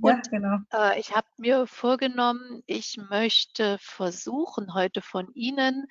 Und 0.00 0.26
ja, 0.26 0.30
genau. 0.30 0.58
äh, 0.72 0.98
ich 1.00 1.14
habe 1.14 1.26
mir 1.38 1.66
vorgenommen, 1.66 2.62
ich 2.66 2.98
möchte 3.10 3.78
versuchen, 3.80 4.74
heute 4.74 5.02
von 5.02 5.32
Ihnen, 5.34 5.86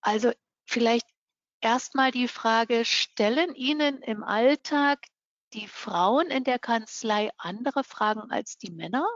also 0.00 0.32
vielleicht 0.66 1.06
erstmal 1.64 2.10
die 2.10 2.28
Frage, 2.28 2.84
stellen 2.84 3.54
Ihnen 3.54 4.02
im 4.02 4.22
Alltag 4.22 5.00
die 5.54 5.66
Frauen 5.66 6.26
in 6.26 6.44
der 6.44 6.58
Kanzlei 6.58 7.30
andere 7.38 7.84
Fragen 7.84 8.30
als 8.30 8.58
die 8.58 8.70
Männer? 8.70 9.06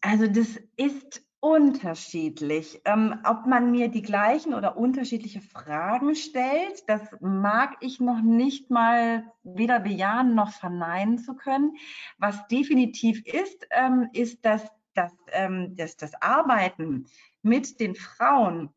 Also 0.00 0.26
das 0.26 0.60
ist 0.76 1.22
unterschiedlich. 1.40 2.80
Ähm, 2.86 3.20
ob 3.24 3.46
man 3.46 3.70
mir 3.70 3.88
die 3.88 4.02
gleichen 4.02 4.54
oder 4.54 4.78
unterschiedliche 4.78 5.42
Fragen 5.42 6.14
stellt, 6.14 6.82
das 6.88 7.02
mag 7.20 7.76
ich 7.80 8.00
noch 8.00 8.22
nicht 8.22 8.70
mal 8.70 9.30
weder 9.42 9.78
bejahen 9.78 10.34
noch 10.34 10.52
verneinen 10.52 11.18
zu 11.18 11.34
können. 11.34 11.76
Was 12.16 12.46
definitiv 12.48 13.24
ist, 13.26 13.66
ähm, 13.70 14.08
ist, 14.14 14.44
dass, 14.44 14.66
dass, 14.94 15.12
ähm, 15.32 15.76
dass 15.76 15.98
das 15.98 16.14
Arbeiten 16.22 17.06
mit 17.42 17.78
den 17.78 17.94
Frauen 17.94 18.70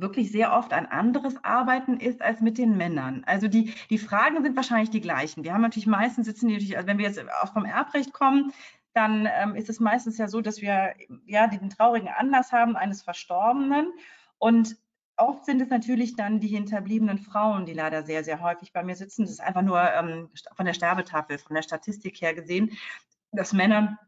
wirklich 0.00 0.32
sehr 0.32 0.52
oft 0.52 0.72
ein 0.72 0.86
anderes 0.86 1.42
Arbeiten 1.44 1.98
ist 1.98 2.22
als 2.22 2.40
mit 2.40 2.58
den 2.58 2.76
Männern. 2.76 3.22
Also 3.26 3.48
die, 3.48 3.74
die 3.90 3.98
Fragen 3.98 4.42
sind 4.42 4.56
wahrscheinlich 4.56 4.90
die 4.90 5.00
gleichen. 5.00 5.44
Wir 5.44 5.54
haben 5.54 5.62
natürlich 5.62 5.86
meistens 5.86 6.26
sitzen 6.26 6.48
die 6.48 6.54
natürlich, 6.54 6.76
also 6.76 6.88
wenn 6.88 6.98
wir 6.98 7.06
jetzt 7.06 7.20
auch 7.42 7.52
vom 7.52 7.64
Erbrecht 7.64 8.12
kommen, 8.12 8.52
dann 8.94 9.28
ähm, 9.30 9.54
ist 9.54 9.68
es 9.68 9.80
meistens 9.80 10.18
ja 10.18 10.28
so, 10.28 10.40
dass 10.40 10.60
wir 10.60 10.94
ja 11.26 11.46
den 11.46 11.70
traurigen 11.70 12.08
Anlass 12.08 12.52
haben 12.52 12.76
eines 12.76 13.02
Verstorbenen 13.02 13.92
und 14.38 14.76
oft 15.16 15.44
sind 15.44 15.60
es 15.60 15.68
natürlich 15.68 16.16
dann 16.16 16.40
die 16.40 16.48
hinterbliebenen 16.48 17.18
Frauen, 17.18 17.66
die 17.66 17.74
leider 17.74 18.04
sehr, 18.04 18.24
sehr 18.24 18.40
häufig 18.40 18.72
bei 18.72 18.82
mir 18.82 18.96
sitzen. 18.96 19.22
Das 19.22 19.32
ist 19.32 19.40
einfach 19.40 19.62
nur 19.62 19.80
ähm, 19.92 20.30
von 20.54 20.64
der 20.64 20.74
Sterbetafel, 20.74 21.38
von 21.38 21.54
der 21.54 21.62
Statistik 21.62 22.20
her 22.20 22.34
gesehen, 22.34 22.72
dass 23.32 23.52
Männer 23.52 23.98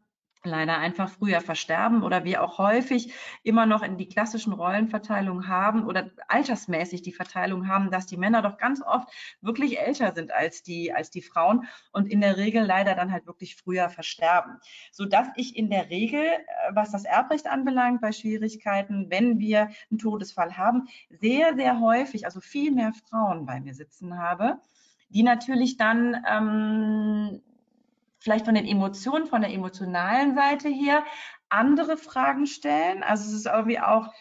leider 0.43 0.77
einfach 0.77 1.09
früher 1.09 1.41
versterben 1.41 2.03
oder 2.03 2.23
wir 2.23 2.43
auch 2.43 2.57
häufig 2.57 3.13
immer 3.43 3.65
noch 3.65 3.83
in 3.83 3.97
die 3.97 4.07
klassischen 4.07 4.53
Rollenverteilungen 4.53 5.47
haben 5.47 5.85
oder 5.85 6.09
altersmäßig 6.27 7.01
die 7.01 7.11
Verteilung 7.11 7.67
haben, 7.67 7.91
dass 7.91 8.07
die 8.07 8.17
Männer 8.17 8.41
doch 8.41 8.57
ganz 8.57 8.81
oft 8.81 9.09
wirklich 9.41 9.79
älter 9.79 10.13
sind 10.13 10.31
als 10.31 10.63
die, 10.63 10.93
als 10.93 11.11
die 11.11 11.21
Frauen 11.21 11.67
und 11.91 12.07
in 12.07 12.21
der 12.21 12.37
Regel 12.37 12.63
leider 12.63 12.95
dann 12.95 13.11
halt 13.11 13.27
wirklich 13.27 13.55
früher 13.55 13.89
versterben. 13.89 14.57
Sodass 14.91 15.27
ich 15.35 15.55
in 15.55 15.69
der 15.69 15.89
Regel, 15.89 16.23
äh, 16.23 16.41
was 16.73 16.91
das 16.91 17.05
Erbrecht 17.05 17.47
anbelangt, 17.47 18.01
bei 18.01 18.11
Schwierigkeiten, 18.11 19.09
wenn 19.09 19.39
wir 19.39 19.69
einen 19.89 19.99
Todesfall 19.99 20.57
haben, 20.57 20.87
sehr, 21.09 21.55
sehr 21.55 21.79
häufig, 21.79 22.25
also 22.25 22.41
viel 22.41 22.71
mehr 22.71 22.93
Frauen 23.09 23.45
bei 23.45 23.59
mir 23.59 23.73
sitzen 23.73 24.17
habe, 24.17 24.59
die 25.09 25.23
natürlich 25.23 25.77
dann 25.77 26.23
ähm, 26.27 27.41
vielleicht 28.21 28.45
von 28.45 28.55
den 28.55 28.65
Emotionen, 28.65 29.27
von 29.27 29.41
der 29.41 29.51
emotionalen 29.51 30.35
Seite 30.35 30.69
her 30.69 31.03
andere 31.49 31.97
Fragen 31.97 32.45
stellen. 32.45 33.03
Also 33.03 33.27
es 33.27 33.33
ist 33.33 33.47
irgendwie 33.47 33.79
auch 33.79 34.13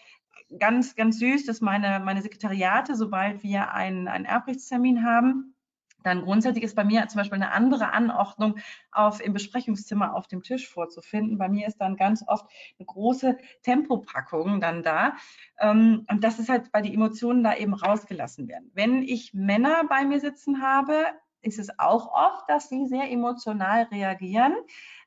ganz, 0.58 0.96
ganz 0.96 1.18
süß, 1.18 1.46
dass 1.46 1.60
meine, 1.60 2.00
meine 2.00 2.22
Sekretariate, 2.22 2.96
sobald 2.96 3.42
wir 3.42 3.72
einen, 3.72 4.08
einen 4.08 4.24
Erbrechtstermin 4.24 5.04
haben, 5.04 5.54
dann 6.02 6.22
grundsätzlich 6.22 6.64
ist 6.64 6.76
bei 6.76 6.84
mir 6.84 7.06
zum 7.08 7.18
Beispiel 7.18 7.36
eine 7.36 7.52
andere 7.52 7.92
Anordnung 7.92 8.56
auf, 8.90 9.20
im 9.20 9.34
Besprechungszimmer 9.34 10.14
auf 10.14 10.26
dem 10.26 10.42
Tisch 10.42 10.66
vorzufinden. 10.66 11.36
Bei 11.36 11.50
mir 11.50 11.66
ist 11.66 11.76
dann 11.76 11.96
ganz 11.96 12.24
oft 12.26 12.46
eine 12.78 12.86
große 12.86 13.36
Tempopackung 13.62 14.60
dann 14.60 14.82
da. 14.82 15.16
Ähm, 15.58 16.06
und 16.10 16.24
das 16.24 16.38
ist 16.38 16.48
halt, 16.48 16.72
weil 16.72 16.82
die 16.82 16.94
Emotionen 16.94 17.44
da 17.44 17.54
eben 17.54 17.74
rausgelassen 17.74 18.48
werden. 18.48 18.70
Wenn 18.72 19.02
ich 19.02 19.34
Männer 19.34 19.82
bei 19.88 20.06
mir 20.06 20.20
sitzen 20.20 20.62
habe, 20.62 21.04
ist 21.42 21.58
es 21.58 21.78
auch 21.78 22.12
oft, 22.12 22.48
dass 22.48 22.68
sie 22.68 22.86
sehr 22.86 23.10
emotional 23.10 23.84
reagieren, 23.84 24.54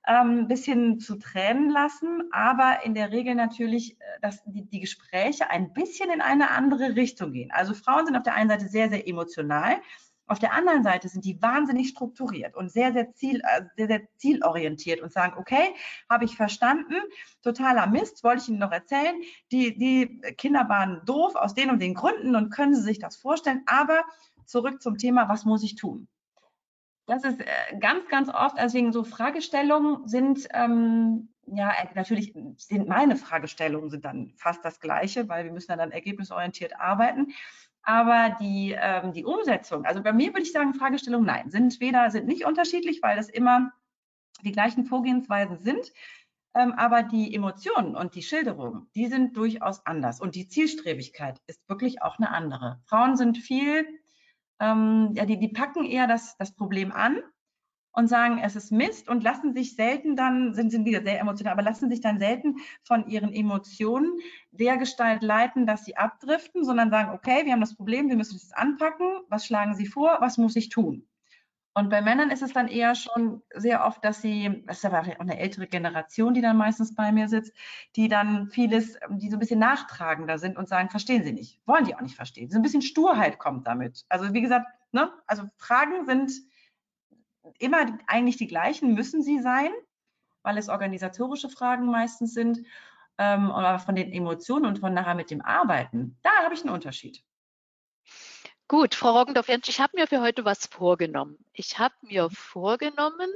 ein 0.04 0.40
ähm, 0.40 0.48
bisschen 0.48 1.00
zu 1.00 1.16
Tränen 1.16 1.70
lassen, 1.70 2.24
aber 2.32 2.84
in 2.84 2.94
der 2.94 3.12
Regel 3.12 3.36
natürlich, 3.36 3.94
äh, 3.94 4.04
dass 4.22 4.44
die, 4.46 4.66
die 4.66 4.82
Gespräche 4.82 5.50
ein 5.50 5.72
bisschen 5.74 6.12
in 6.12 6.22
eine 6.22 6.52
andere 6.52 6.96
Richtung 6.96 7.32
gehen. 7.32 7.52
Also 7.52 7.74
Frauen 7.74 8.06
sind 8.06 8.18
auf 8.18 8.24
der 8.24 8.36
einen 8.36 8.50
Seite 8.50 8.68
sehr, 8.68 8.90
sehr 8.90 9.08
emotional. 9.08 9.78
Auf 10.28 10.40
der 10.40 10.54
anderen 10.54 10.84
Seite 10.84 11.08
sind 11.08 11.26
die 11.26 11.42
wahnsinnig 11.42 11.90
strukturiert 11.90 12.56
und 12.56 12.70
sehr, 12.70 12.92
sehr, 12.92 13.14
ziel, 13.14 13.42
äh, 13.42 13.64
sehr, 13.78 13.88
sehr 13.88 14.02
zielorientiert 14.18 15.02
und 15.02 15.14
sagen, 15.14 15.38
okay, 15.38 15.74
habe 16.10 16.26
ich 16.26 16.36
verstanden, 16.36 16.96
totaler 17.42 17.88
Mist, 17.88 18.26
wollte 18.26 18.42
ich 18.42 18.50
Ihnen 18.50 18.60
noch 18.60 18.72
erzählen. 18.72 19.16
Die, 19.52 19.78
die 19.78 20.22
Kinder 20.38 20.68
waren 20.68 21.02
doof 21.06 21.36
aus 21.36 21.54
den 21.54 21.70
und 21.70 21.82
den 21.82 21.94
Gründen 21.94 22.36
und 22.36 22.50
können 22.50 22.76
Sie 22.76 22.82
sich 22.82 23.00
das 23.00 23.16
vorstellen. 23.16 23.64
Aber 23.68 24.04
zurück 24.46 24.82
zum 24.82 24.98
Thema, 24.98 25.30
was 25.30 25.46
muss 25.46 25.64
ich 25.64 25.76
tun? 25.76 26.08
Das 27.14 27.24
ist 27.24 27.42
äh, 27.42 27.78
ganz, 27.80 28.08
ganz 28.08 28.30
oft, 28.30 28.58
deswegen 28.58 28.92
so 28.92 29.04
Fragestellungen 29.04 30.08
sind, 30.08 30.48
ähm, 30.52 31.30
ja, 31.46 31.70
äh, 31.70 31.88
natürlich 31.94 32.34
sind 32.58 32.88
meine 32.88 33.18
Fragestellungen 33.18 33.92
sind 33.92 34.04
dann 34.04 34.34
fast 34.36 34.66
das 34.66 34.80
gleiche, 34.80 35.30
weil 35.30 35.46
wir 35.46 35.52
müssen 35.52 35.68
dann, 35.68 35.78
dann 35.78 35.92
ergebnisorientiert 35.92 36.80
arbeiten. 36.80 37.34
Aber 37.84 38.36
die, 38.42 38.76
ähm, 38.76 39.14
die 39.14 39.26
Umsetzung, 39.26 39.86
also 39.86 40.02
bei 40.02 40.12
mir 40.12 40.30
würde 40.30 40.42
ich 40.42 40.54
sagen, 40.54 40.74
Fragestellungen 40.74 41.28
nein, 41.28 41.52
sind 41.52 41.80
weder, 41.80 42.10
sind 42.10 42.26
nicht 42.26 42.46
unterschiedlich, 42.46 43.04
weil 43.04 43.16
das 43.16 43.30
immer 43.30 43.72
die 44.42 44.52
gleichen 44.52 44.86
Vorgehensweisen 44.86 45.60
sind. 45.60 45.94
Ähm, 46.56 46.72
aber 46.74 47.04
die 47.04 47.36
Emotionen 47.36 47.96
und 47.96 48.16
die 48.16 48.24
Schilderungen, 48.24 48.90
die 48.96 49.06
sind 49.06 49.38
durchaus 49.38 49.86
anders. 49.86 50.20
Und 50.20 50.34
die 50.34 50.48
Zielstrebigkeit 50.48 51.40
ist 51.46 51.68
wirklich 51.70 52.02
auch 52.02 52.18
eine 52.18 52.32
andere. 52.32 52.82
Frauen 52.86 53.18
sind 53.18 53.38
viel 53.38 53.86
ähm, 54.60 55.12
ja, 55.16 55.26
die, 55.26 55.40
die 55.40 55.50
packen 55.50 55.86
eher 55.86 56.08
das, 56.08 56.38
das 56.38 56.56
Problem 56.56 56.92
an 56.92 57.20
und 57.94 58.08
sagen, 58.08 58.40
es 58.40 58.56
ist 58.56 58.72
Mist 58.72 59.08
und 59.08 59.24
lassen 59.24 59.54
sich 59.54 59.76
selten 59.76 60.16
dann, 60.16 60.54
sind, 60.54 60.72
sind 60.72 60.86
wieder 60.86 61.04
sehr 61.04 61.20
emotional, 61.20 61.54
aber 61.54 61.62
lassen 61.62 61.90
sich 61.90 62.02
dann 62.02 62.20
selten 62.20 62.58
von 62.84 63.08
ihren 63.08 63.32
Emotionen 63.32 64.12
der 64.52 64.78
Gestalt 64.78 65.22
leiten, 65.22 65.66
dass 65.66 65.86
sie 65.86 65.96
abdriften, 65.96 66.64
sondern 66.64 66.90
sagen, 66.90 67.12
okay, 67.12 67.46
wir 67.46 67.54
haben 67.54 67.62
das 67.62 67.76
Problem, 67.76 68.10
wir 68.10 68.16
müssen 68.16 68.36
es 68.36 68.52
anpacken, 68.52 69.22
was 69.30 69.46
schlagen 69.46 69.76
Sie 69.76 69.86
vor, 69.86 70.18
was 70.20 70.38
muss 70.38 70.56
ich 70.56 70.70
tun? 70.70 71.08
Und 71.76 71.90
bei 71.90 72.02
Männern 72.02 72.30
ist 72.30 72.44
es 72.44 72.54
dann 72.54 72.68
eher 72.68 72.94
schon 72.94 73.42
sehr 73.54 73.86
oft, 73.86 74.06
dass 74.06 74.22
sie, 74.22 74.64
das 74.68 74.78
ist 74.78 74.86
aber 74.86 75.00
auch 75.00 75.20
eine 75.20 75.40
ältere 75.40 75.66
Generation, 75.66 76.36
die 76.36 76.42
dann 76.42 76.56
meistens 76.56 76.94
bei 76.94 77.12
mir 77.12 77.28
sitzt, 77.28 77.52
die 77.96 78.08
dann 78.08 78.48
vieles, 78.50 79.00
die 79.10 79.30
so 79.30 79.38
ein 79.38 79.40
bisschen 79.40 79.60
nachtragender 79.60 80.38
sind 80.38 80.56
und 80.58 80.70
sagen, 80.70 80.92
verstehen 80.92 81.24
sie 81.24 81.34
nicht, 81.34 81.60
wollen 81.66 81.86
die 81.86 81.96
auch 81.96 82.02
nicht 82.02 82.16
verstehen. 82.16 82.52
So 82.52 82.58
ein 82.58 82.62
bisschen 82.62 82.84
Sturheit 82.84 83.40
kommt 83.40 83.66
damit. 83.66 84.06
Also 84.10 84.34
wie 84.34 84.42
gesagt, 84.42 84.68
ne, 84.92 85.12
also 85.26 85.44
Fragen 85.58 86.06
sind 86.06 86.32
immer 87.58 87.98
eigentlich 88.06 88.38
die 88.38 88.48
gleichen, 88.48 88.94
müssen 88.94 89.24
sie 89.24 89.40
sein, 89.40 89.72
weil 90.44 90.60
es 90.60 90.70
organisatorische 90.70 91.50
Fragen 91.50 91.88
meistens 91.88 92.36
sind. 92.36 92.60
Ähm, 93.18 93.52
aber 93.52 93.80
von 93.80 93.96
den 93.96 94.12
Emotionen 94.12 94.66
und 94.66 94.80
von 94.80 94.94
nachher 94.94 95.16
mit 95.16 95.30
dem 95.30 95.42
Arbeiten, 95.42 96.18
da 96.24 96.32
habe 96.44 96.54
ich 96.54 96.62
einen 96.62 96.74
Unterschied. 96.74 97.24
Gut, 98.68 98.96
Frau 98.96 99.12
Roggendorf-Jentsch, 99.18 99.70
ich 99.70 99.80
habe 99.80 99.98
mir 99.98 100.08
für 100.08 100.22
heute 100.22 100.46
was 100.46 100.68
vorgenommen. 100.68 101.38
Ich 101.54 101.80
habe 101.80 101.94
mir 102.02 102.30
vorgenommen, 102.32 103.30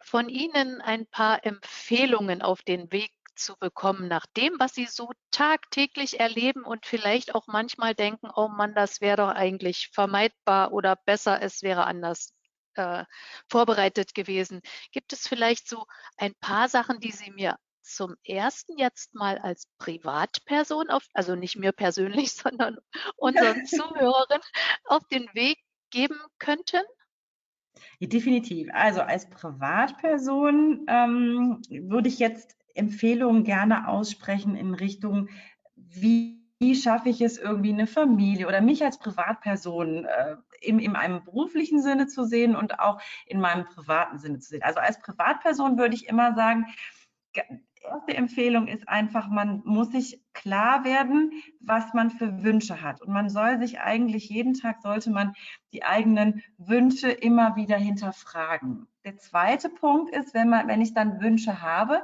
von 0.00 0.28
Ihnen 0.28 0.80
ein 0.80 1.06
paar 1.06 1.44
Empfehlungen 1.44 2.42
auf 2.42 2.62
den 2.62 2.90
Weg 2.92 3.12
zu 3.34 3.56
bekommen, 3.56 4.08
nach 4.08 4.26
dem, 4.36 4.54
was 4.58 4.74
Sie 4.74 4.86
so 4.86 5.10
tagtäglich 5.30 6.20
erleben 6.20 6.64
und 6.64 6.86
vielleicht 6.86 7.34
auch 7.34 7.46
manchmal 7.48 7.94
denken, 7.94 8.30
oh 8.34 8.48
Mann, 8.48 8.74
das 8.74 9.00
wäre 9.00 9.16
doch 9.16 9.28
eigentlich 9.30 9.90
vermeidbar 9.92 10.72
oder 10.72 10.96
besser, 10.96 11.42
es 11.42 11.62
wäre 11.62 11.84
anders 11.84 12.32
äh, 12.74 13.04
vorbereitet 13.48 14.14
gewesen. 14.14 14.60
Gibt 14.92 15.12
es 15.12 15.26
vielleicht 15.26 15.68
so 15.68 15.86
ein 16.16 16.34
paar 16.36 16.68
Sachen, 16.68 17.00
die 17.00 17.12
Sie 17.12 17.30
mir 17.30 17.56
zum 17.82 18.14
ersten 18.24 18.78
jetzt 18.78 19.14
mal 19.14 19.38
als 19.38 19.68
Privatperson 19.78 20.90
auf, 20.90 21.06
also 21.14 21.34
nicht 21.34 21.56
mir 21.56 21.72
persönlich, 21.72 22.32
sondern 22.34 22.78
unseren 23.16 23.64
Zuhörern 23.66 24.40
auf 24.84 25.06
den 25.08 25.28
Weg 25.34 25.58
geben 25.90 26.18
könnten? 26.38 26.82
Ja, 27.98 28.08
definitiv. 28.08 28.68
Also 28.72 29.00
als 29.00 29.28
Privatperson 29.30 30.86
ähm, 30.88 31.62
würde 31.68 32.08
ich 32.08 32.18
jetzt 32.18 32.56
Empfehlungen 32.74 33.44
gerne 33.44 33.88
aussprechen 33.88 34.56
in 34.56 34.74
Richtung, 34.74 35.28
wie, 35.76 36.42
wie 36.58 36.74
schaffe 36.74 37.08
ich 37.08 37.20
es 37.20 37.38
irgendwie 37.38 37.72
eine 37.72 37.86
Familie 37.86 38.46
oder 38.46 38.60
mich 38.60 38.84
als 38.84 38.98
Privatperson 38.98 40.04
äh, 40.04 40.36
in, 40.60 40.78
in 40.78 40.96
einem 40.96 41.24
beruflichen 41.24 41.82
Sinne 41.82 42.06
zu 42.06 42.24
sehen 42.24 42.56
und 42.56 42.78
auch 42.78 43.00
in 43.26 43.40
meinem 43.40 43.64
privaten 43.64 44.18
Sinne 44.18 44.38
zu 44.38 44.50
sehen. 44.50 44.62
Also 44.62 44.80
als 44.80 45.00
Privatperson 45.00 45.78
würde 45.78 45.94
ich 45.94 46.08
immer 46.08 46.34
sagen, 46.34 46.66
erste 47.84 48.14
Empfehlung 48.14 48.68
ist 48.68 48.88
einfach, 48.88 49.28
man 49.28 49.62
muss 49.64 49.90
sich 49.90 50.20
klar 50.32 50.84
werden, 50.84 51.32
was 51.60 51.94
man 51.94 52.10
für 52.10 52.42
Wünsche 52.42 52.82
hat. 52.82 53.02
Und 53.02 53.12
man 53.12 53.28
soll 53.28 53.58
sich 53.58 53.80
eigentlich 53.80 54.28
jeden 54.28 54.54
Tag, 54.54 54.82
sollte 54.82 55.10
man 55.10 55.34
die 55.72 55.84
eigenen 55.84 56.42
Wünsche 56.58 57.10
immer 57.10 57.56
wieder 57.56 57.76
hinterfragen. 57.76 58.86
Der 59.04 59.18
zweite 59.18 59.68
Punkt 59.68 60.14
ist, 60.14 60.34
wenn, 60.34 60.48
man, 60.48 60.68
wenn 60.68 60.80
ich 60.80 60.94
dann 60.94 61.20
Wünsche 61.20 61.60
habe, 61.62 62.02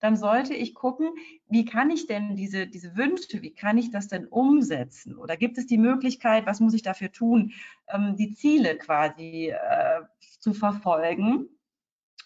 dann 0.00 0.16
sollte 0.16 0.54
ich 0.54 0.74
gucken, 0.74 1.10
wie 1.48 1.64
kann 1.64 1.90
ich 1.90 2.06
denn 2.06 2.36
diese, 2.36 2.66
diese 2.66 2.96
Wünsche, 2.96 3.42
wie 3.42 3.54
kann 3.54 3.78
ich 3.78 3.90
das 3.90 4.08
denn 4.08 4.26
umsetzen? 4.26 5.16
Oder 5.16 5.36
gibt 5.36 5.58
es 5.58 5.66
die 5.66 5.78
Möglichkeit, 5.78 6.46
was 6.46 6.60
muss 6.60 6.74
ich 6.74 6.82
dafür 6.82 7.10
tun, 7.10 7.52
ähm, 7.88 8.16
die 8.16 8.34
Ziele 8.34 8.76
quasi 8.76 9.48
äh, 9.48 10.02
zu 10.20 10.52
verfolgen? 10.52 11.48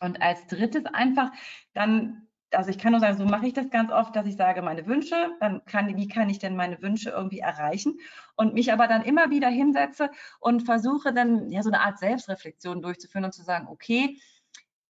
Und 0.01 0.21
als 0.23 0.47
drittes 0.47 0.87
einfach 0.87 1.31
dann 1.75 2.27
also 2.53 2.71
ich 2.71 2.79
kann 2.79 2.93
nur 2.93 3.01
sagen, 3.01 3.17
so 3.17 3.25
mache 3.25 3.47
ich 3.47 3.53
das 3.53 3.71
ganz 3.71 3.91
oft, 3.93 4.15
dass 4.17 4.27
ich 4.27 4.37
sage, 4.37 4.63
meine 4.63 4.87
Wünsche, 4.87 5.15
dann 5.41 5.65
kann, 5.65 5.97
wie 5.97 6.09
kann 6.09 6.29
ich 6.29 6.39
denn 6.39 6.57
meine 6.57 6.81
Wünsche 6.83 7.11
irgendwie 7.11 7.41
erreichen? 7.41 7.99
Und 8.37 8.55
mich 8.55 8.73
aber 8.73 8.87
dann 8.87 9.03
immer 9.03 9.31
wieder 9.31 9.49
hinsetze 9.49 10.11
und 10.41 10.63
versuche 10.63 11.13
dann 11.13 11.51
ja 11.51 11.63
so 11.63 11.71
eine 11.71 11.81
Art 11.81 11.99
Selbstreflexion 11.99 12.83
durchzuführen 12.83 13.25
und 13.25 13.35
zu 13.35 13.43
sagen, 13.43 13.69
okay, 13.69 14.19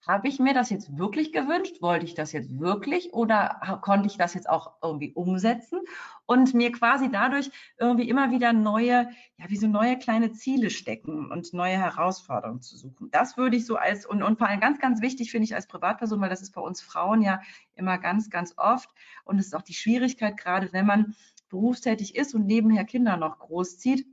habe 0.06 0.28
ich 0.28 0.38
mir 0.38 0.54
das 0.54 0.70
jetzt 0.70 0.96
wirklich 0.96 1.32
gewünscht? 1.32 1.82
Wollte 1.82 2.06
ich 2.06 2.14
das 2.14 2.32
jetzt 2.32 2.58
wirklich 2.58 3.12
oder 3.12 3.80
konnte 3.82 4.06
ich 4.06 4.16
das 4.16 4.34
jetzt 4.34 4.48
auch 4.48 4.72
irgendwie 4.82 5.12
umsetzen 5.12 5.80
und 6.26 6.54
mir 6.54 6.72
quasi 6.72 7.10
dadurch 7.10 7.50
irgendwie 7.78 8.08
immer 8.08 8.30
wieder 8.30 8.52
neue, 8.52 9.10
ja, 9.36 9.48
wie 9.48 9.56
so 9.56 9.66
neue 9.66 9.98
kleine 9.98 10.32
Ziele 10.32 10.70
stecken 10.70 11.30
und 11.30 11.52
neue 11.52 11.76
Herausforderungen 11.76 12.62
zu 12.62 12.78
suchen. 12.78 13.10
Das 13.10 13.36
würde 13.36 13.56
ich 13.56 13.66
so 13.66 13.76
als, 13.76 14.06
und, 14.06 14.22
und 14.22 14.38
vor 14.38 14.48
allem 14.48 14.60
ganz, 14.60 14.78
ganz 14.78 15.02
wichtig 15.02 15.30
finde 15.30 15.44
ich 15.44 15.54
als 15.54 15.66
Privatperson, 15.66 16.20
weil 16.20 16.30
das 16.30 16.42
ist 16.42 16.54
bei 16.54 16.60
uns 16.60 16.80
Frauen 16.80 17.20
ja 17.20 17.40
immer 17.74 17.98
ganz, 17.98 18.30
ganz 18.30 18.54
oft 18.56 18.88
und 19.24 19.38
es 19.38 19.46
ist 19.46 19.54
auch 19.54 19.62
die 19.62 19.74
Schwierigkeit, 19.74 20.36
gerade 20.36 20.72
wenn 20.72 20.86
man 20.86 21.14
berufstätig 21.50 22.16
ist 22.16 22.34
und 22.34 22.46
nebenher 22.46 22.84
Kinder 22.84 23.16
noch 23.16 23.38
großzieht, 23.38 24.06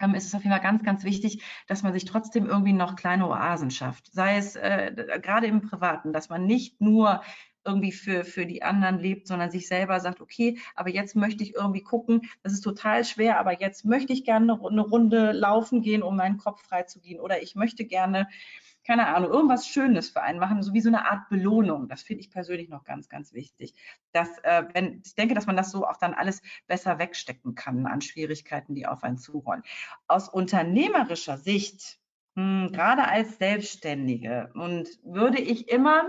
ähm, 0.00 0.14
ist 0.14 0.26
es 0.26 0.34
auf 0.34 0.42
jeden 0.42 0.52
Fall 0.52 0.62
ganz, 0.62 0.82
ganz 0.82 1.04
wichtig, 1.04 1.42
dass 1.66 1.82
man 1.82 1.92
sich 1.92 2.04
trotzdem 2.04 2.46
irgendwie 2.46 2.72
noch 2.72 2.96
kleine 2.96 3.28
Oasen 3.28 3.70
schafft. 3.70 4.12
Sei 4.12 4.36
es 4.36 4.56
äh, 4.56 4.92
gerade 5.22 5.46
im 5.46 5.62
Privaten, 5.62 6.12
dass 6.12 6.28
man 6.28 6.46
nicht 6.46 6.80
nur 6.80 7.22
irgendwie 7.64 7.92
für, 7.92 8.24
für 8.24 8.46
die 8.46 8.62
anderen 8.62 8.98
lebt, 8.98 9.26
sondern 9.26 9.50
sich 9.50 9.66
selber 9.68 9.98
sagt, 10.00 10.20
okay, 10.20 10.58
aber 10.74 10.90
jetzt 10.90 11.16
möchte 11.16 11.42
ich 11.42 11.54
irgendwie 11.54 11.82
gucken, 11.82 12.22
das 12.42 12.52
ist 12.52 12.60
total 12.60 13.04
schwer, 13.04 13.38
aber 13.38 13.58
jetzt 13.58 13.84
möchte 13.84 14.12
ich 14.12 14.24
gerne 14.24 14.60
eine 14.62 14.82
Runde 14.82 15.32
laufen 15.32 15.80
gehen, 15.80 16.02
um 16.02 16.16
meinen 16.16 16.36
Kopf 16.36 16.62
frei 16.62 16.82
zu 16.82 17.00
gehen. 17.00 17.20
Oder 17.20 17.42
ich 17.42 17.54
möchte 17.54 17.86
gerne 17.86 18.28
keine 18.86 19.08
Ahnung, 19.08 19.30
irgendwas 19.30 19.66
Schönes 19.66 20.10
für 20.10 20.22
einen 20.22 20.38
machen, 20.38 20.62
so 20.62 20.74
wie 20.74 20.80
so 20.80 20.88
eine 20.88 21.10
Art 21.10 21.28
Belohnung. 21.28 21.88
Das 21.88 22.02
finde 22.02 22.20
ich 22.20 22.30
persönlich 22.30 22.68
noch 22.68 22.84
ganz, 22.84 23.08
ganz 23.08 23.32
wichtig. 23.32 23.74
Dass, 24.12 24.38
äh, 24.38 24.64
wenn, 24.72 25.02
ich 25.04 25.14
denke, 25.14 25.34
dass 25.34 25.46
man 25.46 25.56
das 25.56 25.70
so 25.70 25.86
auch 25.86 25.96
dann 25.96 26.14
alles 26.14 26.42
besser 26.66 26.98
wegstecken 26.98 27.54
kann 27.54 27.86
an 27.86 28.00
Schwierigkeiten, 28.00 28.74
die 28.74 28.86
auf 28.86 29.02
einen 29.02 29.18
zurollen. 29.18 29.62
Aus 30.06 30.28
unternehmerischer 30.28 31.38
Sicht, 31.38 31.98
mh, 32.34 32.66
hm, 32.66 32.72
gerade 32.72 33.08
als 33.08 33.38
Selbstständige, 33.38 34.50
und 34.54 34.88
würde 35.02 35.40
ich 35.40 35.68
immer 35.68 36.04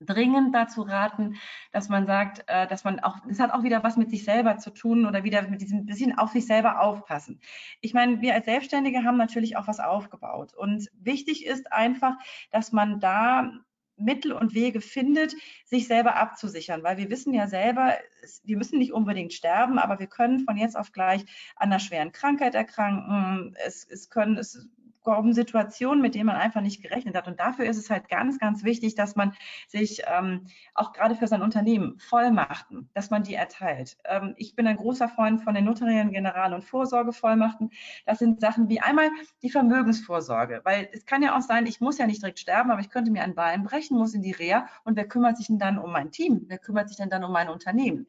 dringend 0.00 0.54
dazu 0.54 0.82
raten, 0.82 1.36
dass 1.72 1.88
man 1.88 2.06
sagt, 2.06 2.44
äh, 2.46 2.66
dass 2.66 2.84
man 2.84 3.00
auch, 3.00 3.18
es 3.28 3.38
hat 3.38 3.52
auch 3.52 3.62
wieder 3.62 3.82
was 3.82 3.96
mit 3.96 4.10
sich 4.10 4.24
selber 4.24 4.56
zu 4.58 4.70
tun 4.70 5.06
oder 5.06 5.24
wieder 5.24 5.42
mit 5.42 5.60
diesem 5.60 5.86
bisschen 5.86 6.16
auf 6.18 6.30
sich 6.30 6.46
selber 6.46 6.80
aufpassen. 6.80 7.40
Ich 7.80 7.94
meine, 7.94 8.20
wir 8.20 8.34
als 8.34 8.46
Selbstständige 8.46 9.04
haben 9.04 9.16
natürlich 9.16 9.56
auch 9.56 9.68
was 9.68 9.80
aufgebaut 9.80 10.54
und 10.54 10.88
wichtig 10.98 11.46
ist 11.46 11.72
einfach, 11.72 12.16
dass 12.50 12.72
man 12.72 13.00
da 13.00 13.52
Mittel 14.00 14.32
und 14.32 14.54
Wege 14.54 14.80
findet, 14.80 15.34
sich 15.66 15.86
selber 15.86 16.16
abzusichern, 16.16 16.82
weil 16.82 16.96
wir 16.96 17.10
wissen 17.10 17.34
ja 17.34 17.46
selber, 17.46 17.98
wir 18.44 18.56
müssen 18.56 18.78
nicht 18.78 18.92
unbedingt 18.92 19.32
sterben, 19.32 19.78
aber 19.78 19.98
wir 19.98 20.06
können 20.06 20.40
von 20.40 20.56
jetzt 20.56 20.76
auf 20.76 20.92
gleich 20.92 21.22
an 21.56 21.70
einer 21.70 21.80
schweren 21.80 22.12
Krankheit 22.12 22.54
erkranken. 22.54 23.54
Es, 23.64 23.86
es 23.86 24.08
können, 24.08 24.38
es 24.38 24.68
kommen 25.02 25.32
Situationen, 25.32 26.02
mit 26.02 26.14
denen 26.14 26.26
man 26.26 26.36
einfach 26.36 26.60
nicht 26.60 26.82
gerechnet 26.82 27.16
hat. 27.16 27.26
Und 27.26 27.40
dafür 27.40 27.66
ist 27.66 27.76
es 27.76 27.90
halt 27.90 28.08
ganz, 28.08 28.38
ganz 28.38 28.64
wichtig, 28.64 28.94
dass 28.94 29.16
man 29.16 29.32
sich 29.68 30.02
ähm, 30.06 30.46
auch 30.74 30.92
gerade 30.92 31.14
für 31.14 31.26
sein 31.26 31.42
Unternehmen 31.42 31.98
Vollmachten, 31.98 32.88
dass 32.94 33.10
man 33.10 33.22
die 33.22 33.34
erteilt. 33.34 33.96
Ähm, 34.04 34.34
ich 34.36 34.54
bin 34.54 34.66
ein 34.66 34.76
großer 34.76 35.08
Freund 35.08 35.42
von 35.42 35.54
den 35.54 35.64
notariellen 35.64 36.10
General- 36.10 36.54
und 36.54 36.64
Vorsorgevollmachten. 36.64 37.70
Das 38.06 38.18
sind 38.18 38.40
Sachen 38.40 38.68
wie 38.68 38.80
einmal 38.80 39.10
die 39.42 39.50
Vermögensvorsorge, 39.50 40.60
weil 40.64 40.88
es 40.92 41.06
kann 41.06 41.22
ja 41.22 41.36
auch 41.36 41.42
sein, 41.42 41.66
ich 41.66 41.80
muss 41.80 41.98
ja 41.98 42.06
nicht 42.06 42.22
direkt 42.22 42.38
sterben, 42.38 42.70
aber 42.70 42.80
ich 42.80 42.90
könnte 42.90 43.10
mir 43.10 43.22
ein 43.22 43.34
Bein 43.34 43.64
brechen, 43.64 43.96
muss 43.96 44.14
in 44.14 44.22
die 44.22 44.32
Reha 44.32 44.66
und 44.84 44.96
wer 44.96 45.08
kümmert 45.08 45.36
sich 45.36 45.46
denn 45.46 45.58
dann 45.58 45.78
um 45.78 45.92
mein 45.92 46.10
Team? 46.10 46.44
Wer 46.46 46.58
kümmert 46.58 46.88
sich 46.88 46.96
denn 46.96 47.10
dann 47.10 47.24
um 47.24 47.32
mein 47.32 47.48
Unternehmen? 47.48 48.06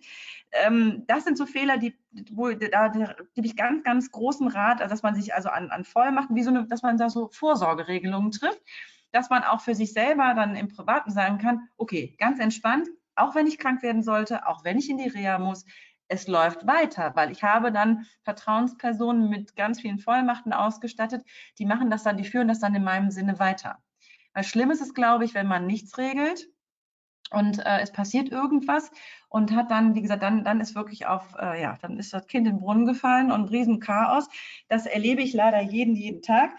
Ähm, 0.52 1.04
das 1.08 1.24
sind 1.24 1.38
so 1.38 1.46
Fehler, 1.46 1.78
die, 1.78 1.98
wo, 2.32 2.50
da, 2.52 2.88
gebe 2.90 3.48
ich 3.48 3.56
ganz, 3.56 3.84
ganz 3.84 4.12
großen 4.12 4.48
Rat, 4.48 4.80
dass 4.80 5.04
man 5.04 5.16
sich 5.16 5.34
also 5.34 5.50
an, 5.50 5.70
an 5.70 5.86
Vollmachten, 5.86 6.36
wie 6.36 6.44
so 6.44 6.50
eine, 6.50 6.68
dass 6.68 6.82
man 6.82 6.98
da 6.98 7.10
so 7.10 7.30
Vorsorgeregelungen 7.30 8.32
trifft, 8.32 8.62
dass 9.12 9.30
man 9.30 9.44
auch 9.44 9.62
für 9.62 9.76
sich 9.76 9.94
selber 9.94 10.34
dann 10.34 10.56
im 10.56 10.68
Privaten 10.68 11.12
sagen 11.12 11.38
kann, 11.38 11.70
okay, 11.78 12.16
ganz 12.20 12.40
entspannt, 12.40 12.88
auch 13.16 13.36
wenn 13.36 13.48
ich 13.48 13.58
krank 13.58 13.82
werden 13.82 14.04
sollte, 14.04 14.48
auch 14.48 14.64
wenn 14.64 14.78
ich 14.78 14.90
in 14.90 14.98
die 14.98 15.10
Reha 15.10 15.38
muss, 15.38 15.66
es 16.12 16.28
läuft 16.28 16.68
weiter, 16.68 17.16
weil 17.16 17.32
ich 17.32 17.42
habe 17.42 17.72
dann 17.72 18.06
Vertrauenspersonen 18.24 19.30
mit 19.30 19.56
ganz 19.56 19.80
vielen 19.80 20.00
Vollmachten 20.00 20.52
ausgestattet, 20.52 21.24
die 21.58 21.66
machen 21.66 21.90
das 21.90 22.04
dann, 22.04 22.18
die 22.18 22.26
führen 22.26 22.50
das 22.50 22.60
dann 22.60 22.76
in 22.76 22.84
meinem 22.84 23.12
Sinne 23.12 23.40
weiter. 23.40 23.78
Weil 24.34 24.44
schlimm 24.44 24.72
ist 24.72 24.82
es, 24.82 24.94
glaube 24.94 25.24
ich, 25.24 25.34
wenn 25.34 25.48
man 25.48 25.66
nichts 25.66 25.98
regelt 25.98 26.50
und 27.32 27.60
äh, 27.60 27.80
es 27.80 27.94
passiert 27.94 28.30
irgendwas 28.30 28.92
und 29.32 29.56
hat 29.56 29.72
dann, 29.72 29.96
wie 29.96 30.02
gesagt, 30.02 30.22
dann, 30.24 30.44
dann 30.44 30.60
ist 30.60 30.76
wirklich 30.76 31.08
auf, 31.08 31.36
äh, 31.40 31.62
ja, 31.62 31.78
dann 31.82 31.98
ist 31.98 32.14
das 32.14 32.28
Kind 32.28 32.46
in 32.48 32.56
den 32.56 32.60
Brunnen 32.60 32.86
gefallen 32.86 33.32
und 33.32 33.50
Riesenchaos. 33.50 34.28
Das 34.68 34.86
erlebe 34.86 35.22
ich 35.22 35.34
leider 35.34 35.62
jeden, 35.62 35.96
jeden 35.96 36.22
Tag 36.22 36.52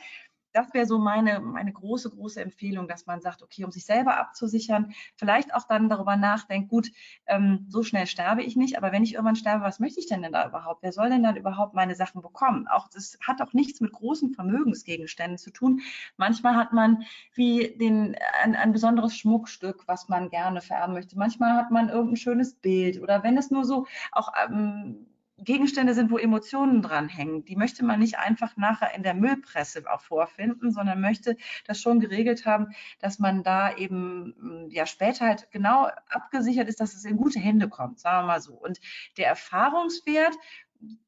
das 0.53 0.73
wäre 0.75 0.87
so 0.87 0.99
meine, 0.99 1.41
meine 1.41 1.73
große, 1.73 2.11
große 2.11 2.41
Empfehlung, 2.41 2.89
dass 2.89 3.07
man 3.07 3.21
sagt, 3.21 3.43
okay, 3.43 3.65
um 3.65 3.71
sich 3.71 3.85
selber 3.85 4.19
abzusichern, 4.19 4.93
vielleicht 5.17 5.55
auch 5.55 5.67
dann 5.67 5.89
darüber 5.89 6.17
nachdenkt, 6.17 6.69
gut, 6.69 6.91
ähm, 7.27 7.67
so 7.69 7.83
schnell 7.83 8.07
sterbe 8.07 8.43
ich 8.43 8.57
nicht, 8.57 8.77
aber 8.77 8.93
wenn 8.93 9.03
ich 9.03 9.15
irgendwann 9.15 9.37
sterbe, 9.37 9.65
was 9.65 9.81
möchte 9.81 10.01
ich 10.01 10.07
denn, 10.07 10.23
denn 10.23 10.33
da 10.33 10.47
überhaupt? 10.47 10.83
Wer 10.83 10.93
soll 10.93 11.11
denn 11.11 11.23
dann 11.23 11.37
überhaupt 11.37 11.75
meine 11.75 11.95
Sachen 11.95 12.23
bekommen? 12.23 12.69
Auch 12.69 12.89
das 12.89 13.19
hat 13.27 13.41
auch 13.43 13.53
nichts 13.53 13.81
mit 13.81 13.93
großen 13.93 14.35
Vermögensgegenständen 14.35 15.39
zu 15.39 15.51
tun. 15.51 15.81
Manchmal 16.17 16.57
hat 16.57 16.73
man 16.73 17.05
wie 17.35 17.77
den, 17.77 18.17
ein, 18.43 18.57
ein 18.57 18.73
besonderes 18.73 19.17
Schmuckstück, 19.17 19.85
was 19.87 20.09
man 20.09 20.31
gerne 20.31 20.61
vererben 20.61 20.95
möchte. 20.95 21.19
Manchmal 21.19 21.57
hat 21.57 21.71
man 21.71 21.89
irgendein 21.89 22.17
schönes 22.17 22.55
Bild 22.55 23.01
oder 23.01 23.23
wenn 23.23 23.39
es 23.39 23.51
nur 23.51 23.65
so 23.65 23.87
auch 24.13 24.33
ähm, 24.47 25.07
Gegenstände 25.45 25.95
sind, 25.95 26.11
wo 26.11 26.19
Emotionen 26.19 26.83
dranhängen. 26.83 27.45
Die 27.45 27.57
möchte 27.57 27.85
man 27.85 27.99
nicht 28.01 28.19
einfach 28.19 28.57
nachher 28.57 28.95
in 28.95 29.03
der 29.03 29.15
Müllpresse 29.15 29.85
auch 29.91 30.01
vorfinden, 30.01 30.71
sondern 30.71 31.01
möchte 31.01 31.37
das 31.67 31.81
schon 31.81 32.01
geregelt 32.01 32.47
haben, 32.47 32.69
dass 33.01 33.19
man 33.19 33.43
da 33.43 33.75
eben 33.77 34.35
hm, 34.39 34.71
ja 34.71 34.87
später 34.87 35.27
halt 35.27 35.51
genau 35.51 35.89
abgesichert 36.09 36.69
ist, 36.69 36.81
dass 36.81 36.95
es 36.95 37.05
in 37.05 37.17
gute 37.17 37.41
Hände 37.41 37.69
kommt, 37.69 37.99
sagen 37.99 38.23
wir 38.23 38.33
mal 38.35 38.41
so. 38.41 38.55
Und 38.55 38.81
der 39.17 39.27
Erfahrungswert 39.27 40.37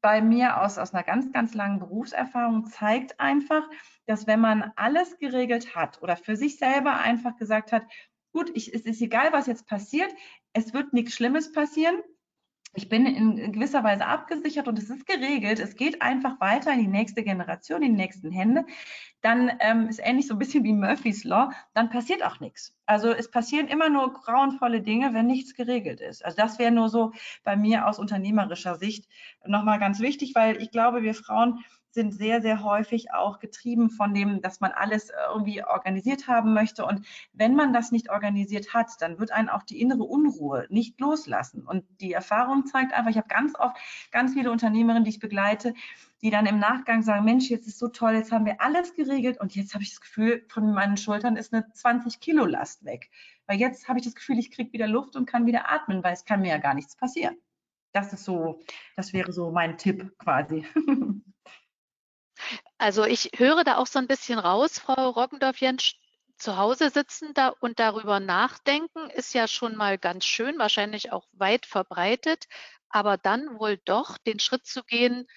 bei 0.01 0.21
mir 0.21 0.61
aus, 0.61 0.77
aus 0.77 0.93
einer 0.93 1.03
ganz, 1.03 1.31
ganz 1.31 1.53
langen 1.53 1.79
Berufserfahrung 1.79 2.65
zeigt 2.67 3.19
einfach, 3.19 3.63
dass 4.05 4.27
wenn 4.27 4.39
man 4.39 4.71
alles 4.75 5.17
geregelt 5.17 5.75
hat 5.75 6.01
oder 6.01 6.15
für 6.15 6.35
sich 6.35 6.57
selber 6.57 6.99
einfach 6.99 7.35
gesagt 7.37 7.71
hat, 7.71 7.83
gut, 8.31 8.51
ich, 8.53 8.73
es 8.73 8.81
ist 8.81 9.01
egal, 9.01 9.33
was 9.33 9.47
jetzt 9.47 9.67
passiert, 9.67 10.13
es 10.53 10.73
wird 10.73 10.93
nichts 10.93 11.13
Schlimmes 11.13 11.51
passieren, 11.51 12.01
ich 12.75 12.89
bin 12.89 13.05
in 13.05 13.53
gewisser 13.53 13.83
Weise 13.83 14.05
abgesichert 14.05 14.67
und 14.67 14.77
es 14.77 14.89
ist 14.89 15.07
geregelt. 15.07 15.59
Es 15.59 15.75
geht 15.75 16.01
einfach 16.01 16.39
weiter 16.39 16.73
in 16.73 16.79
die 16.79 16.87
nächste 16.87 17.23
Generation, 17.23 17.81
in 17.81 17.95
die 17.95 18.01
nächsten 18.01 18.31
Hände. 18.31 18.65
Dann 19.21 19.51
ähm, 19.59 19.87
ist 19.87 19.99
ähnlich 20.03 20.27
so 20.27 20.35
ein 20.35 20.39
bisschen 20.39 20.63
wie 20.63 20.73
Murphy's 20.73 21.23
Law. 21.23 21.51
Dann 21.73 21.89
passiert 21.89 22.23
auch 22.23 22.39
nichts. 22.39 22.75
Also 22.85 23.09
es 23.11 23.31
passieren 23.31 23.67
immer 23.67 23.89
nur 23.89 24.13
grauenvolle 24.13 24.81
Dinge, 24.81 25.13
wenn 25.13 25.27
nichts 25.27 25.55
geregelt 25.55 26.01
ist. 26.01 26.23
Also 26.23 26.37
das 26.37 26.59
wäre 26.59 26.71
nur 26.71 26.89
so 26.89 27.13
bei 27.43 27.55
mir 27.55 27.87
aus 27.87 27.97
unternehmerischer 27.97 28.75
Sicht 28.75 29.07
nochmal 29.45 29.79
ganz 29.79 29.99
wichtig, 29.99 30.35
weil 30.35 30.61
ich 30.61 30.69
glaube, 30.71 31.01
wir 31.01 31.15
Frauen 31.15 31.63
sind 31.95 32.13
sehr, 32.13 32.41
sehr 32.43 32.63
häufig 32.63 33.11
auch 33.11 33.39
getrieben 33.39 33.89
von 33.89 34.13
dem, 34.13 34.41
dass 34.41 34.59
man 34.59 34.71
alles 34.71 35.11
irgendwie 35.33 35.63
organisiert 35.63 36.27
haben 36.27 36.53
möchte. 36.53 36.85
Und 36.85 37.07
wenn 37.33 37.55
man 37.55 37.73
das 37.73 37.91
nicht 37.91 38.11
organisiert 38.11 38.75
hat, 38.75 38.91
dann 38.99 39.17
wird 39.17 39.31
einen 39.31 39.49
auch 39.49 39.63
die 39.63 39.81
innere 39.81 40.03
Unruhe 40.03 40.67
nicht 40.69 40.99
loslassen. 40.99 41.63
Und 41.63 41.83
die 41.99 42.13
Erfahrung 42.13 42.67
zeigt 42.67 42.93
einfach, 42.93 43.09
ich 43.09 43.17
habe 43.17 43.27
ganz 43.27 43.55
oft 43.57 43.75
ganz 44.11 44.33
viele 44.33 44.51
Unternehmerinnen, 44.51 45.05
die 45.05 45.09
ich 45.09 45.19
begleite, 45.19 45.73
die 46.21 46.29
dann 46.29 46.45
im 46.45 46.59
Nachgang 46.59 47.01
sagen, 47.01 47.25
Mensch, 47.25 47.49
jetzt 47.49 47.67
ist 47.67 47.79
so 47.79 47.87
toll, 47.87 48.13
jetzt 48.13 48.31
haben 48.31 48.45
wir 48.45 48.61
alles 48.61 48.93
geregelt 48.93 49.39
und 49.39 49.55
jetzt 49.55 49.73
habe 49.73 49.83
ich 49.83 49.89
das 49.89 50.01
Gefühl, 50.01 50.45
von 50.49 50.71
meinen 50.73 50.97
Schultern 50.97 51.37
ist 51.37 51.53
eine 51.53 51.71
20 51.71 52.19
Kilo 52.19 52.45
Last 52.45 52.85
weg. 52.85 53.09
Weil 53.47 53.59
jetzt 53.59 53.87
habe 53.87 53.99
ich 53.99 54.05
das 54.05 54.15
Gefühl, 54.15 54.37
ich 54.37 54.51
kriege 54.51 54.73
wieder 54.73 54.87
Luft 54.87 55.15
und 55.15 55.25
kann 55.25 55.45
wieder 55.45 55.71
atmen, 55.71 56.03
weil 56.03 56.13
es 56.13 56.25
kann 56.25 56.41
mir 56.41 56.49
ja 56.49 56.57
gar 56.57 56.73
nichts 56.73 56.95
passieren. 56.95 57.37
Das 57.93 58.11
ist 58.11 58.25
so, 58.25 58.59
das 58.97 59.13
wäre 59.13 59.31
so 59.31 59.51
mein 59.51 59.77
Tipp 59.77 60.17
quasi. 60.17 60.65
Also 62.77 63.05
ich 63.05 63.31
höre 63.35 63.63
da 63.63 63.77
auch 63.77 63.87
so 63.87 63.99
ein 63.99 64.07
bisschen 64.07 64.39
raus, 64.39 64.79
Frau 64.79 65.09
Roggendorf-Jensch, 65.09 65.95
zu 66.37 66.57
Hause 66.57 66.89
sitzen 66.89 67.33
da 67.33 67.49
und 67.61 67.79
darüber 67.79 68.19
nachdenken 68.19 69.09
ist 69.09 69.33
ja 69.33 69.47
schon 69.47 69.75
mal 69.75 69.97
ganz 69.97 70.25
schön, 70.25 70.59
wahrscheinlich 70.59 71.13
auch 71.13 71.27
weit 71.31 71.65
verbreitet, 71.65 72.45
aber 72.89 73.17
dann 73.17 73.57
wohl 73.57 73.77
doch 73.77 74.17
den 74.17 74.39
Schritt 74.39 74.65
zu 74.65 74.83
gehen, 74.83 75.27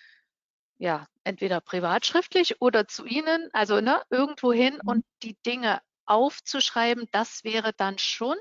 ja, 0.79 1.07
entweder 1.25 1.61
privatschriftlich 1.61 2.61
oder 2.61 2.89
zu 2.89 3.05
Ihnen, 3.05 3.49
also 3.53 3.81
ne, 3.81 4.03
irgendwo 4.11 4.53
hin 4.53 4.75
mhm. 4.83 4.89
und 4.89 5.05
die 5.23 5.37
Dinge 5.47 5.81
aufzuschreiben, 6.07 7.09
das 7.13 7.45
wäre 7.45 7.73
dann 7.73 7.99
schon 7.99 8.37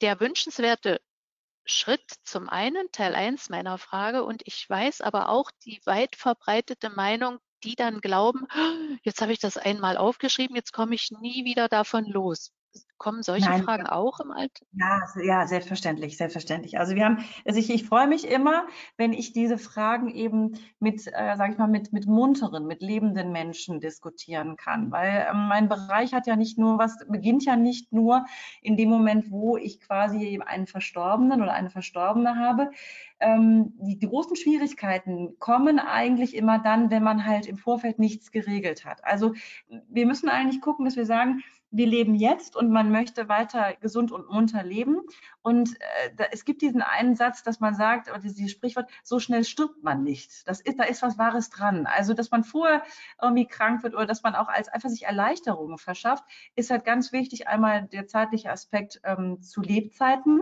der 0.00 0.20
wünschenswerte 0.20 1.00
Schritt 1.64 2.04
zum 2.22 2.48
einen, 2.48 2.90
Teil 2.92 3.14
1 3.14 3.48
meiner 3.48 3.78
Frage. 3.78 4.24
Und 4.24 4.42
ich 4.46 4.68
weiß 4.68 5.00
aber 5.00 5.28
auch 5.28 5.50
die 5.64 5.80
weit 5.84 6.14
verbreitete 6.14 6.90
Meinung, 6.90 7.38
die 7.66 7.76
dann 7.76 8.00
glauben, 8.00 8.46
jetzt 9.02 9.20
habe 9.20 9.32
ich 9.32 9.40
das 9.40 9.58
einmal 9.58 9.96
aufgeschrieben, 9.98 10.56
jetzt 10.56 10.72
komme 10.72 10.94
ich 10.94 11.10
nie 11.10 11.44
wieder 11.44 11.68
davon 11.68 12.06
los. 12.06 12.52
Kommen 12.98 13.22
solche 13.22 13.48
Nein. 13.48 13.62
Fragen 13.62 13.86
auch 13.86 14.20
im 14.20 14.30
Alltag? 14.30 14.66
Ja, 14.72 15.02
ja, 15.22 15.46
selbstverständlich, 15.46 16.16
selbstverständlich. 16.16 16.78
Also 16.78 16.94
wir 16.94 17.04
haben, 17.04 17.18
also 17.44 17.58
ich, 17.58 17.70
ich 17.70 17.86
freue 17.86 18.06
mich 18.06 18.28
immer, 18.28 18.66
wenn 18.96 19.12
ich 19.12 19.32
diese 19.32 19.58
Fragen 19.58 20.08
eben 20.10 20.58
mit, 20.80 21.06
äh, 21.06 21.36
sage 21.36 21.52
ich 21.52 21.58
mal, 21.58 21.68
mit, 21.68 21.92
mit 21.92 22.06
munteren, 22.06 22.66
mit 22.66 22.82
lebenden 22.82 23.32
Menschen 23.32 23.80
diskutieren 23.80 24.56
kann. 24.56 24.90
Weil 24.90 25.26
ähm, 25.30 25.48
mein 25.48 25.68
Bereich 25.68 26.14
hat 26.14 26.26
ja 26.26 26.36
nicht 26.36 26.58
nur 26.58 26.78
was, 26.78 26.96
beginnt 27.08 27.44
ja 27.44 27.56
nicht 27.56 27.92
nur 27.92 28.24
in 28.62 28.76
dem 28.76 28.88
Moment, 28.88 29.30
wo 29.30 29.56
ich 29.56 29.80
quasi 29.80 30.40
einen 30.44 30.66
Verstorbenen 30.66 31.42
oder 31.42 31.52
eine 31.52 31.70
Verstorbene 31.70 32.36
habe. 32.36 32.70
Ähm, 33.18 33.72
die, 33.78 33.98
die 33.98 34.08
großen 34.08 34.36
Schwierigkeiten 34.36 35.38
kommen 35.38 35.78
eigentlich 35.78 36.34
immer 36.34 36.58
dann, 36.58 36.90
wenn 36.90 37.02
man 37.02 37.24
halt 37.24 37.46
im 37.46 37.56
Vorfeld 37.56 37.98
nichts 37.98 38.30
geregelt 38.30 38.84
hat. 38.84 39.04
Also 39.04 39.34
wir 39.88 40.06
müssen 40.06 40.28
eigentlich 40.28 40.60
gucken, 40.60 40.84
dass 40.84 40.96
wir 40.96 41.06
sagen, 41.06 41.42
wir 41.70 41.86
leben 41.86 42.14
jetzt 42.14 42.56
und 42.56 42.70
man 42.70 42.90
möchte 42.90 43.28
weiter 43.28 43.74
gesund 43.80 44.12
und 44.12 44.30
munter 44.30 44.62
leben. 44.62 45.00
Und 45.42 45.74
äh, 45.80 46.14
da, 46.16 46.24
es 46.30 46.44
gibt 46.44 46.62
diesen 46.62 46.82
einen 46.82 47.14
Satz, 47.14 47.42
dass 47.42 47.60
man 47.60 47.74
sagt, 47.74 48.08
oder 48.10 48.20
dieses 48.20 48.50
Sprichwort, 48.50 48.88
so 49.02 49.18
schnell 49.18 49.44
stirbt 49.44 49.82
man 49.82 50.02
nicht. 50.02 50.48
Das 50.48 50.60
ist, 50.60 50.78
da 50.78 50.84
ist 50.84 51.02
was 51.02 51.18
Wahres 51.18 51.50
dran. 51.50 51.86
Also, 51.86 52.14
dass 52.14 52.30
man 52.30 52.44
vorher 52.44 52.82
irgendwie 53.20 53.46
krank 53.46 53.82
wird 53.82 53.94
oder 53.94 54.06
dass 54.06 54.22
man 54.22 54.34
auch 54.34 54.48
als 54.48 54.68
einfach 54.68 54.88
sich 54.88 55.04
Erleichterungen 55.04 55.78
verschafft, 55.78 56.24
ist 56.54 56.70
halt 56.70 56.84
ganz 56.84 57.12
wichtig. 57.12 57.48
Einmal 57.48 57.86
der 57.86 58.06
zeitliche 58.06 58.50
Aspekt 58.50 59.00
ähm, 59.04 59.40
zu 59.42 59.60
Lebzeiten 59.60 60.40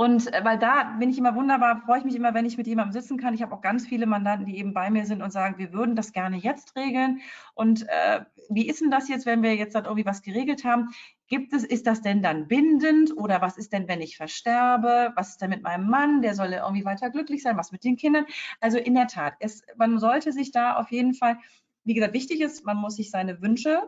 und 0.00 0.32
äh, 0.32 0.44
weil 0.44 0.60
da 0.60 0.96
bin 1.00 1.10
ich 1.10 1.18
immer 1.18 1.34
wunderbar, 1.34 1.82
freue 1.84 1.98
ich 1.98 2.04
mich 2.04 2.14
immer, 2.14 2.32
wenn 2.32 2.46
ich 2.46 2.56
mit 2.56 2.68
jemandem 2.68 2.92
sitzen 2.92 3.18
kann. 3.18 3.34
Ich 3.34 3.42
habe 3.42 3.52
auch 3.52 3.60
ganz 3.60 3.84
viele 3.84 4.06
Mandanten, 4.06 4.46
die 4.46 4.56
eben 4.56 4.72
bei 4.72 4.90
mir 4.90 5.04
sind 5.04 5.22
und 5.22 5.32
sagen, 5.32 5.58
wir 5.58 5.72
würden 5.72 5.96
das 5.96 6.12
gerne 6.12 6.36
jetzt 6.36 6.76
regeln. 6.76 7.20
Und 7.54 7.84
äh, 7.88 8.20
wie 8.48 8.68
ist 8.68 8.80
denn 8.80 8.92
das 8.92 9.08
jetzt, 9.08 9.26
wenn 9.26 9.42
wir 9.42 9.56
jetzt 9.56 9.74
dann 9.74 9.86
irgendwie 9.86 10.06
was 10.06 10.22
geregelt 10.22 10.62
haben? 10.62 10.90
Gibt 11.26 11.52
es, 11.52 11.64
ist 11.64 11.88
das 11.88 12.00
denn 12.00 12.22
dann 12.22 12.46
bindend 12.46 13.16
oder 13.16 13.40
was 13.42 13.58
ist 13.58 13.72
denn, 13.72 13.88
wenn 13.88 14.00
ich 14.00 14.16
versterbe? 14.16 15.12
Was 15.16 15.30
ist 15.30 15.42
denn 15.42 15.50
mit 15.50 15.64
meinem 15.64 15.90
Mann? 15.90 16.22
Der 16.22 16.36
soll 16.36 16.52
irgendwie 16.52 16.84
weiter 16.84 17.10
glücklich 17.10 17.42
sein. 17.42 17.56
Was 17.56 17.72
mit 17.72 17.82
den 17.82 17.96
Kindern? 17.96 18.24
Also 18.60 18.78
in 18.78 18.94
der 18.94 19.08
Tat, 19.08 19.34
es, 19.40 19.64
man 19.76 19.98
sollte 19.98 20.30
sich 20.30 20.52
da 20.52 20.76
auf 20.76 20.92
jeden 20.92 21.14
Fall, 21.14 21.38
wie 21.82 21.94
gesagt, 21.94 22.14
wichtig 22.14 22.40
ist, 22.40 22.64
man 22.64 22.76
muss 22.76 22.94
sich 22.94 23.10
seine 23.10 23.42
Wünsche 23.42 23.82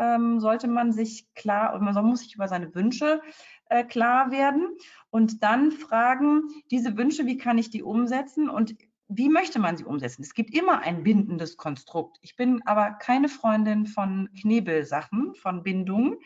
ähm, 0.00 0.40
sollte 0.40 0.66
man 0.66 0.92
sich 0.92 1.32
klar, 1.34 1.78
man 1.78 2.04
muss 2.04 2.20
sich 2.20 2.34
über 2.34 2.48
seine 2.48 2.74
Wünsche 2.74 3.20
äh, 3.68 3.84
klar 3.84 4.30
werden 4.30 4.76
und 5.10 5.42
dann 5.42 5.70
fragen, 5.70 6.42
diese 6.70 6.96
Wünsche, 6.96 7.26
wie 7.26 7.36
kann 7.36 7.58
ich 7.58 7.70
die 7.70 7.82
umsetzen 7.82 8.48
und 8.48 8.74
wie 9.12 9.28
möchte 9.28 9.58
man 9.58 9.76
sie 9.76 9.84
umsetzen? 9.84 10.22
Es 10.22 10.34
gibt 10.34 10.54
immer 10.54 10.80
ein 10.80 11.02
bindendes 11.02 11.56
Konstrukt. 11.56 12.18
Ich 12.22 12.36
bin 12.36 12.62
aber 12.64 12.92
keine 12.92 13.28
Freundin 13.28 13.86
von 13.86 14.28
Knebelsachen, 14.40 15.34
von 15.34 15.64
Bindungen, 15.64 16.16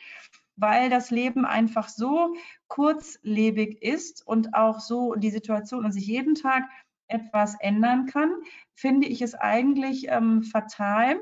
weil 0.57 0.91
das 0.91 1.11
Leben 1.11 1.47
einfach 1.47 1.89
so 1.89 2.35
kurzlebig 2.69 3.83
ist 3.83 4.27
und 4.27 4.55
auch 4.55 4.81
so 4.81 5.15
die 5.15 5.31
Situation 5.31 5.85
und 5.85 5.93
sich 5.93 6.07
jeden 6.07 6.35
Tag 6.35 6.65
etwas 7.09 7.57
ändern 7.61 8.07
kann, 8.07 8.33
finde 8.75 9.09
ich 9.09 9.23
es 9.23 9.35
eigentlich 9.35 10.09
ähm, 10.09 10.43
fatal, 10.43 11.19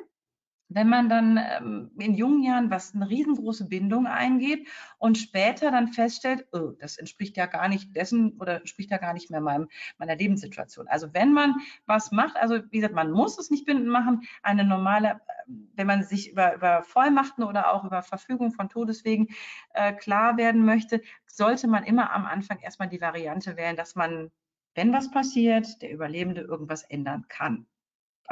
wenn 0.74 0.88
man 0.88 1.08
dann 1.08 1.38
ähm, 1.38 1.90
in 1.98 2.14
jungen 2.14 2.42
Jahren 2.42 2.70
was 2.70 2.94
eine 2.94 3.08
riesengroße 3.08 3.68
Bindung 3.68 4.06
eingeht 4.06 4.66
und 4.98 5.18
später 5.18 5.70
dann 5.70 5.88
feststellt, 5.88 6.46
oh, 6.52 6.72
das 6.78 6.98
entspricht 6.98 7.37
ja 7.37 7.46
gar 7.46 7.68
nicht 7.68 7.94
dessen 7.96 8.38
oder 8.40 8.56
entspricht 8.56 8.90
ja 8.90 8.98
gar 8.98 9.12
nicht 9.12 9.30
mehr 9.30 9.40
meinem, 9.40 9.68
meiner 9.98 10.16
Lebenssituation. 10.16 10.88
Also 10.88 11.12
wenn 11.14 11.32
man 11.32 11.54
was 11.87 12.12
macht, 12.12 12.37
also 12.37 12.58
wie 12.70 12.78
gesagt, 12.78 12.94
man 12.94 13.11
muss 13.11 13.38
es 13.38 13.50
nicht 13.50 13.66
bindend 13.66 13.88
machen, 13.88 14.22
eine 14.42 14.64
normale, 14.64 15.20
wenn 15.46 15.87
man 15.87 16.02
sich 16.02 16.32
über, 16.32 16.54
über 16.54 16.82
Vollmachten 16.82 17.44
oder 17.44 17.72
auch 17.72 17.85
über 17.85 18.02
Verfügung 18.02 18.52
von 18.52 18.68
Todeswegen 18.68 19.28
äh, 19.74 19.92
klar 19.92 20.37
werden 20.37 20.64
möchte, 20.64 21.00
sollte 21.26 21.68
man 21.68 21.85
immer 21.85 22.12
am 22.12 22.26
Anfang 22.26 22.58
erstmal 22.58 22.88
die 22.88 23.00
Variante 23.00 23.56
wählen, 23.56 23.76
dass 23.76 23.94
man, 23.94 24.30
wenn 24.74 24.92
was 24.92 25.11
passiert, 25.11 25.82
der 25.82 25.92
Überlebende 25.92 26.42
irgendwas 26.42 26.82
ändern 26.85 27.26
kann. 27.28 27.66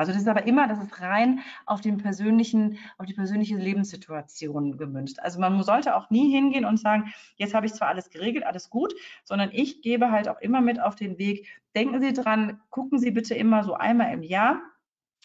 Also 0.01 0.13
das 0.13 0.23
ist 0.23 0.29
aber 0.29 0.47
immer, 0.47 0.67
das 0.67 0.83
ist 0.83 1.01
rein 1.01 1.41
auf 1.67 1.81
den 1.81 1.99
persönlichen, 1.99 2.79
auf 2.99 3.07
die 3.07 3.15
persönliche 3.15 3.57
Lebenssituation 3.57 4.77
gemünzt. 4.77 5.23
Also 5.23 5.39
man 5.41 5.63
sollte 5.63 5.95
auch 5.95 6.11
nie 6.11 6.33
hingehen 6.33 6.65
und 6.65 6.79
sagen, 6.79 7.13
jetzt 7.37 7.55
habe 7.55 7.67
ich 7.67 7.75
zwar 7.75 7.89
alles 7.89 8.11
geregelt, 8.11 8.45
alles 8.45 8.71
gut, 8.71 8.95
sondern 9.25 9.51
ich 9.53 9.83
gebe 9.83 10.11
halt 10.11 10.29
auch 10.29 10.41
immer 10.41 10.61
mit 10.61 10.81
auf 10.81 10.97
den 10.97 11.19
Weg. 11.19 11.47
Denken 11.77 12.01
Sie 12.01 12.13
dran, 12.13 12.61
gucken 12.71 12.99
Sie 12.99 13.11
bitte 13.11 13.35
immer 13.35 13.63
so 13.63 13.75
einmal 13.75 14.13
im 14.13 14.23
Jahr 14.23 14.61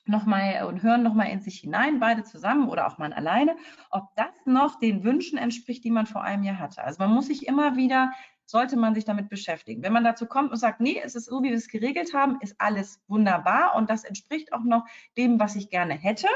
nochmal 0.06 0.66
und 0.68 0.84
hören 0.84 1.04
nochmal 1.04 1.30
in 1.30 1.40
sich 1.40 1.60
hinein, 1.60 2.00
beide 2.00 2.24
zusammen 2.24 2.70
oder 2.70 2.88
auch 2.88 2.98
mal 2.98 3.12
alleine, 3.14 3.56
ob 3.90 4.14
das 4.16 4.46
noch 4.46 4.80
den 4.80 5.04
Wünschen 5.04 5.38
entspricht, 5.38 5.84
die 5.84 5.92
man 5.92 6.06
vor 6.06 6.22
einem 6.22 6.44
Jahr 6.44 6.60
hatte. 6.60 6.84
Also 6.84 7.02
man 7.02 7.14
muss 7.14 7.28
sich 7.28 7.48
immer 7.48 7.76
wieder 7.76 8.12
sollte 8.46 8.78
man 8.78 8.96
sich 8.96 9.06
damit 9.06 9.30
beschäftigen. 9.30 9.84
Wenn 9.84 9.94
man 9.94 10.04
dazu 10.04 10.26
kommt 10.26 10.52
und 10.52 10.58
sagt, 10.58 10.80
nee, 10.80 11.02
es 11.04 11.16
ist 11.16 11.26
so, 11.26 11.42
wie 11.42 11.50
wir 11.50 11.58
es 11.58 11.68
geregelt 11.68 12.14
haben, 12.14 12.40
ist 12.42 12.56
alles 12.60 13.02
wunderbar 13.08 13.76
und 13.76 13.90
das 13.90 14.04
entspricht 14.04 14.54
auch 14.54 14.64
noch 14.64 14.86
dem, 15.18 15.40
was 15.40 15.56
ich 15.56 15.70
gerne 15.70 15.96
hätte, 15.96 16.28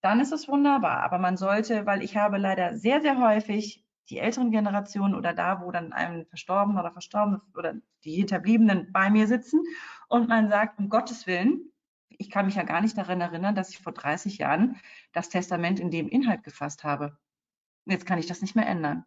dann 0.00 0.20
ist 0.20 0.32
es 0.32 0.48
wunderbar. 0.48 1.02
Aber 1.02 1.18
man 1.18 1.36
sollte, 1.36 1.86
weil 1.86 2.02
ich 2.02 2.16
habe 2.16 2.38
leider 2.38 2.76
sehr, 2.76 3.00
sehr 3.00 3.18
häufig 3.18 3.84
die 4.10 4.18
älteren 4.18 4.50
Generationen 4.50 5.14
oder 5.14 5.32
da, 5.32 5.62
wo 5.62 5.70
dann 5.70 5.92
ein 5.92 6.26
Verstorbener 6.26 6.80
oder 6.80 6.92
Verstorbener 6.92 7.42
oder 7.56 7.74
die 8.04 8.16
Hinterbliebenen 8.16 8.92
bei 8.92 9.08
mir 9.10 9.26
sitzen 9.26 9.62
und 10.08 10.28
man 10.28 10.50
sagt, 10.50 10.78
um 10.78 10.90
Gottes 10.90 11.26
Willen, 11.26 11.72
ich 12.08 12.30
kann 12.30 12.46
mich 12.46 12.54
ja 12.54 12.62
gar 12.62 12.80
nicht 12.80 12.96
daran 12.96 13.20
erinnern, 13.20 13.54
dass 13.54 13.70
ich 13.70 13.78
vor 13.78 13.92
30 13.92 14.38
Jahren 14.38 14.76
das 15.12 15.30
Testament 15.30 15.80
in 15.80 15.90
dem 15.90 16.08
Inhalt 16.08 16.42
gefasst 16.42 16.84
habe. 16.84 17.16
Jetzt 17.86 18.06
kann 18.06 18.18
ich 18.18 18.26
das 18.26 18.42
nicht 18.42 18.54
mehr 18.54 18.66
ändern. 18.66 19.04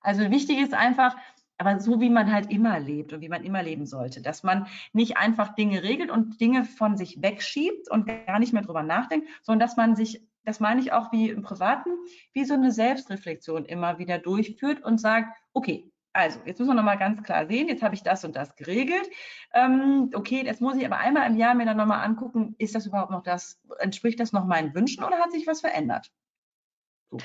Also 0.00 0.30
wichtig 0.30 0.58
ist 0.58 0.74
einfach, 0.74 1.16
aber 1.58 1.80
so 1.80 2.00
wie 2.00 2.10
man 2.10 2.32
halt 2.32 2.50
immer 2.50 2.78
lebt 2.78 3.12
und 3.12 3.20
wie 3.20 3.28
man 3.28 3.44
immer 3.44 3.62
leben 3.62 3.86
sollte, 3.86 4.20
dass 4.20 4.42
man 4.42 4.66
nicht 4.92 5.16
einfach 5.16 5.54
Dinge 5.54 5.82
regelt 5.82 6.10
und 6.10 6.40
Dinge 6.40 6.64
von 6.64 6.96
sich 6.96 7.22
wegschiebt 7.22 7.90
und 7.90 8.06
gar 8.06 8.38
nicht 8.38 8.52
mehr 8.52 8.62
drüber 8.62 8.82
nachdenkt, 8.82 9.28
sondern 9.42 9.66
dass 9.66 9.76
man 9.76 9.96
sich, 9.96 10.22
das 10.44 10.60
meine 10.60 10.80
ich 10.80 10.92
auch 10.92 11.12
wie 11.12 11.30
im 11.30 11.42
Privaten, 11.42 11.90
wie 12.32 12.44
so 12.44 12.54
eine 12.54 12.72
Selbstreflexion 12.72 13.64
immer 13.64 13.98
wieder 13.98 14.18
durchführt 14.18 14.82
und 14.82 14.98
sagt, 14.98 15.36
okay, 15.52 15.90
also, 16.12 16.40
jetzt 16.46 16.58
müssen 16.58 16.70
wir 16.70 16.74
nochmal 16.74 16.96
ganz 16.96 17.22
klar 17.22 17.46
sehen, 17.46 17.68
jetzt 17.68 17.82
habe 17.82 17.94
ich 17.94 18.02
das 18.02 18.24
und 18.24 18.34
das 18.34 18.56
geregelt. 18.56 19.06
Ähm, 19.52 20.10
okay, 20.14 20.42
jetzt 20.46 20.62
muss 20.62 20.76
ich 20.76 20.86
aber 20.86 20.96
einmal 20.96 21.30
im 21.30 21.36
Jahr 21.36 21.54
mir 21.54 21.66
dann 21.66 21.76
nochmal 21.76 22.02
angucken, 22.02 22.54
ist 22.56 22.74
das 22.74 22.86
überhaupt 22.86 23.10
noch 23.10 23.22
das, 23.22 23.60
entspricht 23.80 24.18
das 24.18 24.32
noch 24.32 24.46
meinen 24.46 24.74
Wünschen 24.74 25.04
oder 25.04 25.18
hat 25.18 25.30
sich 25.30 25.46
was 25.46 25.60
verändert? 25.60 26.10
So. 27.10 27.18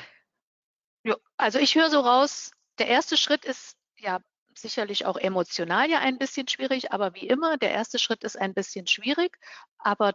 Ja, 1.03 1.15
also 1.37 1.57
ich 1.57 1.75
höre 1.75 1.89
so 1.89 2.01
raus, 2.01 2.51
der 2.79 2.87
erste 2.87 3.15
Schritt 3.15 3.45
ist 3.45 3.77
ja 4.01 4.19
sicherlich 4.57 5.05
auch 5.05 5.17
emotional 5.17 5.89
ja 5.89 5.99
ein 5.99 6.17
bisschen 6.17 6.47
schwierig, 6.47 6.91
aber 6.91 7.13
wie 7.15 7.27
immer, 7.27 7.57
der 7.57 7.71
erste 7.71 7.99
Schritt 7.99 8.23
ist 8.23 8.37
ein 8.37 8.53
bisschen 8.53 8.87
schwierig, 8.87 9.37
aber 9.77 10.13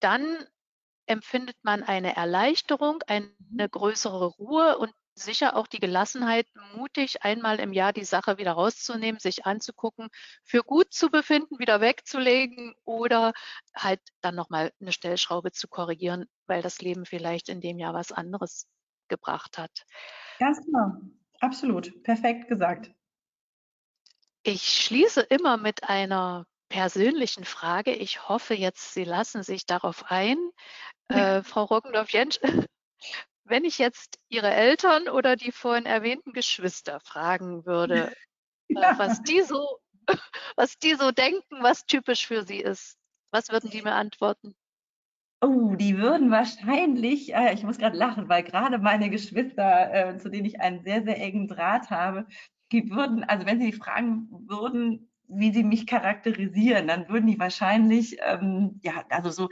dann 0.00 0.46
empfindet 1.06 1.56
man 1.62 1.82
eine 1.82 2.16
Erleichterung, 2.16 3.02
eine 3.06 3.68
größere 3.70 4.26
Ruhe 4.26 4.78
und 4.78 4.92
sicher 5.14 5.56
auch 5.56 5.66
die 5.66 5.78
Gelassenheit, 5.78 6.46
mutig 6.74 7.22
einmal 7.22 7.60
im 7.60 7.72
Jahr 7.72 7.92
die 7.92 8.04
Sache 8.04 8.38
wieder 8.38 8.52
rauszunehmen, 8.52 9.20
sich 9.20 9.46
anzugucken, 9.46 10.08
für 10.42 10.62
gut 10.62 10.92
zu 10.92 11.08
befinden, 11.10 11.58
wieder 11.58 11.80
wegzulegen 11.80 12.74
oder 12.84 13.32
halt 13.76 14.00
dann 14.22 14.34
nochmal 14.34 14.72
eine 14.80 14.92
Stellschraube 14.92 15.52
zu 15.52 15.68
korrigieren, 15.68 16.26
weil 16.46 16.62
das 16.62 16.80
Leben 16.80 17.06
vielleicht 17.06 17.48
in 17.48 17.60
dem 17.60 17.78
Jahr 17.78 17.94
was 17.94 18.10
anderes 18.10 18.66
gebracht 19.08 19.58
hat. 19.58 19.84
Ganz 20.40 20.60
genau, 20.64 21.00
absolut, 21.40 22.02
perfekt 22.02 22.48
gesagt. 22.48 22.90
Ich 24.46 24.62
schließe 24.62 25.22
immer 25.22 25.56
mit 25.56 25.84
einer 25.84 26.46
persönlichen 26.68 27.44
Frage. 27.44 27.92
Ich 27.94 28.28
hoffe 28.28 28.52
jetzt, 28.54 28.92
Sie 28.92 29.04
lassen 29.04 29.42
sich 29.42 29.64
darauf 29.64 30.10
ein. 30.10 30.36
Äh, 31.08 31.42
Frau 31.42 31.64
Roggendorf-Jentsch, 31.64 32.38
wenn 33.44 33.64
ich 33.64 33.78
jetzt 33.78 34.18
Ihre 34.28 34.52
Eltern 34.52 35.08
oder 35.08 35.36
die 35.36 35.50
vorhin 35.50 35.86
erwähnten 35.86 36.34
Geschwister 36.34 37.00
fragen 37.00 37.64
würde, 37.64 38.14
ja. 38.68 38.92
äh, 38.92 38.98
was, 38.98 39.22
die 39.22 39.40
so, 39.40 39.78
was 40.56 40.78
die 40.78 40.94
so 40.94 41.10
denken, 41.10 41.62
was 41.62 41.86
typisch 41.86 42.26
für 42.26 42.44
sie 42.44 42.60
ist, 42.60 42.98
was 43.30 43.50
würden 43.50 43.70
die 43.70 43.80
mir 43.80 43.94
antworten? 43.94 44.54
Oh, 45.40 45.74
die 45.74 45.96
würden 45.96 46.30
wahrscheinlich, 46.30 47.34
äh, 47.34 47.54
ich 47.54 47.62
muss 47.62 47.78
gerade 47.78 47.96
lachen, 47.96 48.28
weil 48.28 48.42
gerade 48.42 48.78
meine 48.78 49.08
Geschwister, 49.08 49.92
äh, 49.92 50.18
zu 50.18 50.28
denen 50.28 50.44
ich 50.44 50.60
einen 50.60 50.82
sehr, 50.82 51.02
sehr 51.02 51.18
engen 51.18 51.48
Draht 51.48 51.88
habe, 51.90 52.26
die 52.74 52.90
würden, 52.90 53.24
also 53.24 53.46
wenn 53.46 53.60
Sie 53.60 53.72
fragen 53.72 54.28
würden, 54.48 55.08
wie 55.28 55.52
sie 55.52 55.64
mich 55.64 55.86
charakterisieren, 55.86 56.86
dann 56.88 57.08
würden 57.08 57.26
die 57.26 57.38
wahrscheinlich, 57.38 58.18
ähm, 58.20 58.80
ja, 58.82 59.04
also 59.08 59.30
so 59.30 59.48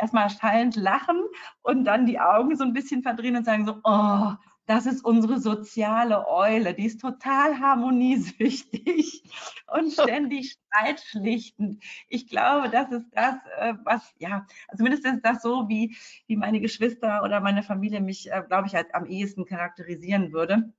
erstmal 0.00 0.30
schallend 0.30 0.76
lachen 0.76 1.22
und 1.62 1.84
dann 1.84 2.06
die 2.06 2.18
Augen 2.18 2.56
so 2.56 2.64
ein 2.64 2.72
bisschen 2.72 3.02
verdrehen 3.02 3.36
und 3.36 3.44
sagen 3.44 3.66
so, 3.66 3.76
oh, 3.84 4.32
das 4.66 4.86
ist 4.86 5.04
unsere 5.04 5.38
soziale 5.38 6.26
Eule, 6.28 6.72
die 6.72 6.86
ist 6.86 7.00
total 7.00 7.58
harmoniesüchtig 7.58 9.22
und 9.66 9.92
ständig 9.92 10.56
streitschlichtend. 10.70 11.82
Ich 12.08 12.28
glaube, 12.28 12.70
das 12.70 12.90
ist 12.90 13.06
das, 13.12 13.34
äh, 13.58 13.74
was, 13.84 14.14
ja, 14.18 14.46
zumindest 14.76 15.04
ist 15.04 15.20
das 15.22 15.42
so, 15.42 15.68
wie, 15.68 15.96
wie 16.26 16.36
meine 16.36 16.60
Geschwister 16.60 17.22
oder 17.22 17.40
meine 17.40 17.62
Familie 17.62 18.00
mich, 18.00 18.30
äh, 18.30 18.42
glaube 18.48 18.68
ich, 18.68 18.74
halt 18.74 18.94
am 18.94 19.04
ehesten 19.04 19.44
charakterisieren 19.44 20.32
würde. 20.32 20.72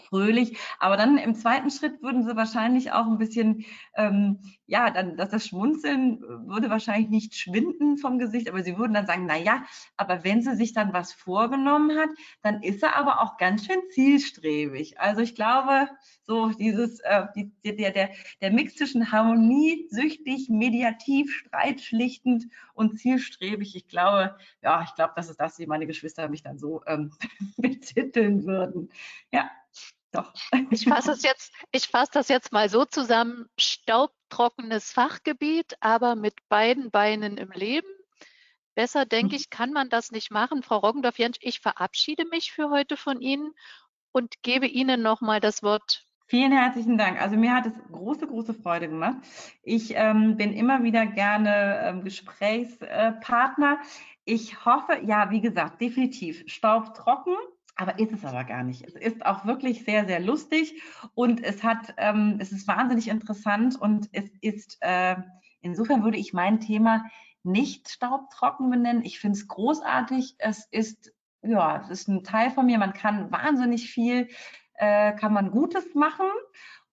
Fröhlich. 0.00 0.58
Aber 0.78 0.96
dann 0.96 1.18
im 1.18 1.34
zweiten 1.34 1.70
Schritt 1.70 2.02
würden 2.02 2.24
sie 2.24 2.36
wahrscheinlich 2.36 2.92
auch 2.92 3.06
ein 3.06 3.18
bisschen, 3.18 3.64
ähm, 3.96 4.40
ja, 4.66 4.90
dann, 4.90 5.16
dass 5.16 5.30
das 5.30 5.46
Schmunzeln 5.46 6.20
würde 6.20 6.70
wahrscheinlich 6.70 7.08
nicht 7.08 7.34
schwinden 7.36 7.98
vom 7.98 8.18
Gesicht, 8.18 8.48
aber 8.48 8.62
sie 8.62 8.78
würden 8.78 8.94
dann 8.94 9.06
sagen, 9.06 9.26
na 9.26 9.36
ja, 9.36 9.64
aber 9.96 10.24
wenn 10.24 10.42
sie 10.42 10.56
sich 10.56 10.72
dann 10.72 10.92
was 10.92 11.12
vorgenommen 11.12 11.96
hat, 11.98 12.10
dann 12.42 12.62
ist 12.62 12.82
er 12.82 12.96
aber 12.96 13.22
auch 13.22 13.36
ganz 13.36 13.66
schön 13.66 13.80
zielstrebig. 13.90 14.98
Also 15.00 15.22
ich 15.22 15.34
glaube, 15.34 15.88
so 16.22 16.50
dieses, 16.50 17.00
äh, 17.00 17.26
die, 17.36 17.52
der, 17.64 17.92
der, 17.92 18.10
der 18.40 18.50
Mix 18.50 18.74
zwischen 18.74 19.12
Harmonie, 19.12 19.86
süchtig, 19.90 20.48
mediativ, 20.48 21.32
streitschlichtend 21.32 22.46
und 22.74 22.98
zielstrebig, 22.98 23.76
ich 23.76 23.88
glaube, 23.88 24.36
ja, 24.62 24.82
ich 24.82 24.94
glaube, 24.94 25.12
das 25.16 25.30
ist 25.30 25.40
das, 25.40 25.58
wie 25.58 25.66
meine 25.66 25.86
Geschwister 25.86 26.28
mich 26.28 26.42
dann 26.42 26.58
so 26.58 26.82
ähm, 26.86 27.12
betiteln 27.56 28.44
würden. 28.46 28.90
Ja. 29.32 29.50
Doch. 30.16 30.32
Ich 30.70 30.84
fasse 30.84 31.08
das 31.08 31.22
jetzt, 31.22 31.52
ich 31.72 31.88
fasse 31.88 32.10
das 32.14 32.28
jetzt 32.28 32.52
mal 32.52 32.68
so 32.68 32.84
zusammen. 32.84 33.46
Staubtrockenes 33.58 34.90
Fachgebiet, 34.90 35.76
aber 35.80 36.16
mit 36.16 36.34
beiden 36.48 36.90
Beinen 36.90 37.36
im 37.36 37.50
Leben. 37.50 37.88
Besser, 38.74 39.06
denke 39.06 39.34
mhm. 39.34 39.36
ich, 39.36 39.50
kann 39.50 39.72
man 39.72 39.88
das 39.88 40.10
nicht 40.10 40.30
machen. 40.30 40.62
Frau 40.62 40.78
Roggendorf-Jentsch, 40.78 41.38
ich 41.40 41.60
verabschiede 41.60 42.24
mich 42.26 42.52
für 42.52 42.70
heute 42.70 42.96
von 42.96 43.20
Ihnen 43.20 43.52
und 44.12 44.42
gebe 44.42 44.66
Ihnen 44.66 45.02
nochmal 45.02 45.40
das 45.40 45.62
Wort. 45.62 46.06
Vielen 46.28 46.52
herzlichen 46.52 46.98
Dank. 46.98 47.20
Also 47.20 47.36
mir 47.36 47.54
hat 47.54 47.66
es 47.66 47.74
große, 47.92 48.26
große 48.26 48.52
Freude 48.52 48.88
gemacht. 48.88 49.18
Ich 49.62 49.94
ähm, 49.94 50.36
bin 50.36 50.52
immer 50.52 50.82
wieder 50.82 51.06
gerne 51.06 51.80
ähm, 51.84 52.02
Gesprächspartner. 52.02 53.78
Ich 54.24 54.64
hoffe, 54.64 54.98
ja, 55.04 55.30
wie 55.30 55.40
gesagt, 55.40 55.80
definitiv 55.80 56.42
staubtrocken 56.46 57.36
aber 57.76 57.98
ist 57.98 58.12
es 58.12 58.24
aber 58.24 58.44
gar 58.44 58.64
nicht. 58.64 58.82
Es 58.82 58.94
ist 58.94 59.24
auch 59.24 59.44
wirklich 59.44 59.84
sehr, 59.84 60.06
sehr 60.06 60.20
lustig 60.20 60.82
und 61.14 61.44
es 61.44 61.62
hat, 61.62 61.94
ähm, 61.98 62.38
es 62.40 62.50
ist 62.50 62.66
wahnsinnig 62.66 63.08
interessant 63.08 63.78
und 63.78 64.08
es 64.12 64.30
ist, 64.40 64.78
äh, 64.80 65.16
insofern 65.60 66.02
würde 66.02 66.16
ich 66.16 66.32
mein 66.32 66.58
Thema 66.60 67.04
nicht 67.42 67.88
staubtrocken 67.88 68.70
benennen. 68.70 69.04
Ich 69.04 69.20
finde 69.20 69.38
es 69.38 69.46
großartig. 69.46 70.36
Es 70.38 70.66
ist, 70.70 71.12
ja, 71.42 71.80
es 71.82 71.90
ist 71.90 72.08
ein 72.08 72.24
Teil 72.24 72.50
von 72.50 72.66
mir. 72.66 72.78
Man 72.78 72.94
kann 72.94 73.30
wahnsinnig 73.30 73.90
viel, 73.90 74.28
äh, 74.74 75.12
kann 75.12 75.32
man 75.32 75.50
Gutes 75.50 75.94
machen. 75.94 76.26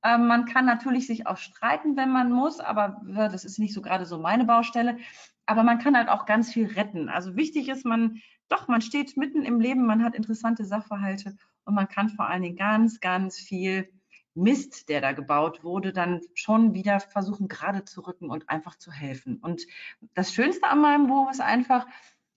Ähm, 0.04 0.28
man 0.28 0.46
kann 0.46 0.66
natürlich 0.66 1.08
sich 1.08 1.28
auch 1.28 1.38
streiten, 1.38 1.96
wenn 1.96 2.12
man 2.12 2.32
muss, 2.32 2.60
aber 2.60 3.02
das 3.06 3.46
ist 3.46 3.60
nicht 3.60 3.74
so 3.74 3.82
gerade 3.82 4.06
so 4.06 4.18
meine 4.18 4.46
Baustelle. 4.46 4.98
Aber 5.46 5.64
man 5.64 5.80
kann 5.80 5.98
halt 5.98 6.10
auch 6.10 6.26
ganz 6.26 6.52
viel 6.52 6.68
retten. 6.68 7.10
Also 7.10 7.36
wichtig 7.36 7.70
ist, 7.70 7.86
man 7.86 8.22
doch, 8.50 8.68
man 8.68 8.82
steht 8.82 9.18
mitten 9.18 9.44
im 9.44 9.60
Leben, 9.60 9.86
man 9.86 10.04
hat 10.04 10.16
interessante 10.16 10.66
Sachverhalte 10.66 11.36
und 11.66 11.74
man 11.74 11.88
kann 11.88 12.10
vor 12.10 12.28
allen 12.28 12.44
Dingen 12.44 12.58
ganz, 12.58 13.00
ganz 13.00 13.40
viel 13.40 13.90
Mist, 14.36 14.90
der 14.90 15.02
da 15.02 15.12
gebaut 15.12 15.64
wurde, 15.64 15.94
dann 15.94 16.22
schon 16.34 16.74
wieder 16.74 17.00
versuchen, 17.00 17.48
gerade 17.48 17.86
zu 17.86 18.02
rücken 18.02 18.30
und 18.30 18.50
einfach 18.50 18.76
zu 18.76 18.92
helfen. 18.92 19.38
Und 19.38 19.66
das 20.14 20.34
Schönste 20.34 20.68
an 20.68 20.82
meinem 20.82 21.08
Buch 21.08 21.30
ist 21.32 21.42
einfach, 21.42 21.86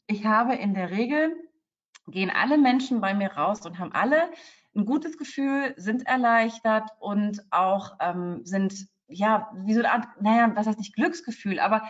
ich 0.06 0.24
habe 0.26 0.54
in 0.54 0.74
der 0.74 0.90
Regel, 0.90 1.34
gehen 2.06 2.30
alle 2.30 2.58
Menschen 2.58 3.00
bei 3.00 3.14
mir 3.14 3.32
raus 3.32 3.66
und 3.66 3.78
haben 3.78 3.92
alle 3.92 4.30
ein 4.76 4.86
gutes 4.86 5.18
Gefühl, 5.18 5.74
sind 5.76 6.06
erleichtert 6.06 6.90
und 7.00 7.44
auch 7.50 7.96
ähm, 8.00 8.40
sind 8.44 8.88
ja, 9.08 9.50
wie 9.54 9.74
so 9.74 9.80
eine 9.80 9.92
Art, 9.92 10.06
naja, 10.20 10.50
was 10.54 10.66
heißt 10.66 10.78
nicht 10.78 10.94
Glücksgefühl, 10.94 11.60
aber 11.60 11.82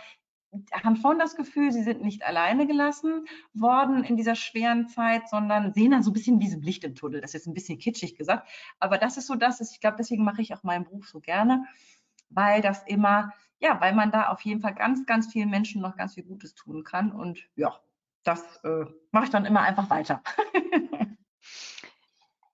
haben 0.71 0.95
schon 0.95 1.19
das 1.19 1.35
Gefühl, 1.35 1.71
sie 1.71 1.83
sind 1.83 2.01
nicht 2.01 2.23
alleine 2.23 2.67
gelassen 2.67 3.27
worden 3.53 4.03
in 4.03 4.15
dieser 4.15 4.35
schweren 4.35 4.87
Zeit, 4.87 5.27
sondern 5.29 5.73
sehen 5.73 5.91
dann 5.91 6.03
so 6.03 6.11
ein 6.11 6.13
bisschen 6.13 6.39
wie 6.39 6.49
so 6.49 6.57
Licht 6.59 6.83
im 6.83 6.95
Tunnel. 6.95 7.21
Das 7.21 7.31
ist 7.31 7.33
jetzt 7.33 7.47
ein 7.47 7.53
bisschen 7.53 7.79
kitschig 7.79 8.15
gesagt, 8.15 8.47
aber 8.79 8.97
das 8.97 9.17
ist 9.17 9.27
so 9.27 9.35
das, 9.35 9.59
ist, 9.59 9.73
ich 9.73 9.81
glaube, 9.81 9.97
deswegen 9.97 10.23
mache 10.23 10.41
ich 10.41 10.53
auch 10.53 10.63
meinen 10.63 10.85
Beruf 10.85 11.07
so 11.09 11.19
gerne, 11.19 11.65
weil 12.29 12.61
das 12.61 12.83
immer, 12.83 13.33
ja, 13.59 13.79
weil 13.81 13.93
man 13.93 14.11
da 14.11 14.29
auf 14.29 14.41
jeden 14.41 14.61
Fall 14.61 14.73
ganz, 14.73 15.05
ganz 15.05 15.31
vielen 15.31 15.49
Menschen 15.49 15.81
noch 15.81 15.97
ganz 15.97 16.13
viel 16.13 16.23
Gutes 16.23 16.55
tun 16.55 16.83
kann 16.83 17.11
und 17.11 17.47
ja, 17.55 17.77
das 18.23 18.57
äh, 18.63 18.85
mache 19.11 19.25
ich 19.25 19.31
dann 19.31 19.45
immer 19.45 19.61
einfach 19.61 19.89
weiter. 19.89 20.21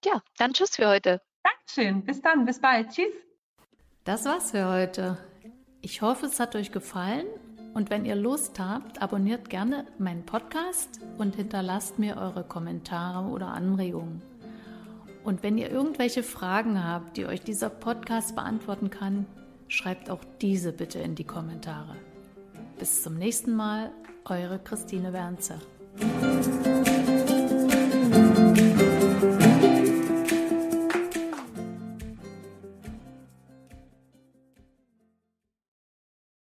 ja, 0.06 0.22
dann 0.38 0.54
tschüss 0.54 0.76
für 0.76 0.88
heute. 0.88 1.22
Dankeschön, 1.44 2.04
bis 2.04 2.22
dann, 2.22 2.46
bis 2.46 2.60
bald, 2.60 2.90
tschüss. 2.90 3.14
Das 4.04 4.26
war's 4.26 4.52
für 4.52 4.70
heute. 4.70 5.18
Ich 5.82 6.02
hoffe, 6.02 6.26
es 6.26 6.40
hat 6.40 6.56
euch 6.56 6.72
gefallen 6.72 7.26
und 7.74 7.90
wenn 7.90 8.06
ihr 8.06 8.16
Lust 8.16 8.60
habt, 8.60 9.02
abonniert 9.02 9.50
gerne 9.50 9.86
meinen 9.98 10.26
Podcast 10.26 11.00
und 11.18 11.36
hinterlasst 11.36 12.00
mir 12.00 12.18
eure 12.18 12.44
Kommentare 12.44 13.30
oder 13.30 13.48
Anregungen. 13.48 14.22
Und 15.24 15.42
wenn 15.42 15.58
ihr 15.58 15.72
irgendwelche 15.72 16.22
Fragen 16.22 16.84
habt, 16.84 17.18
die 17.18 17.26
euch 17.26 17.42
dieser 17.42 17.70
Podcast 17.70 18.36
beantworten 18.36 18.90
kann, 18.90 19.26
schreibt 19.68 20.10
auch 20.10 20.24
diese 20.42 20.74
bitte 20.74 21.00
in 21.00 21.16
die 21.16 21.24
Kommentare. 21.24 21.96
Bis 22.78 23.04
zum 23.04 23.16
nächsten 23.16 23.56
Mal, 23.56 23.92
eure 24.26 24.60
Christine 24.60 25.14
Wernzer. 25.14 25.60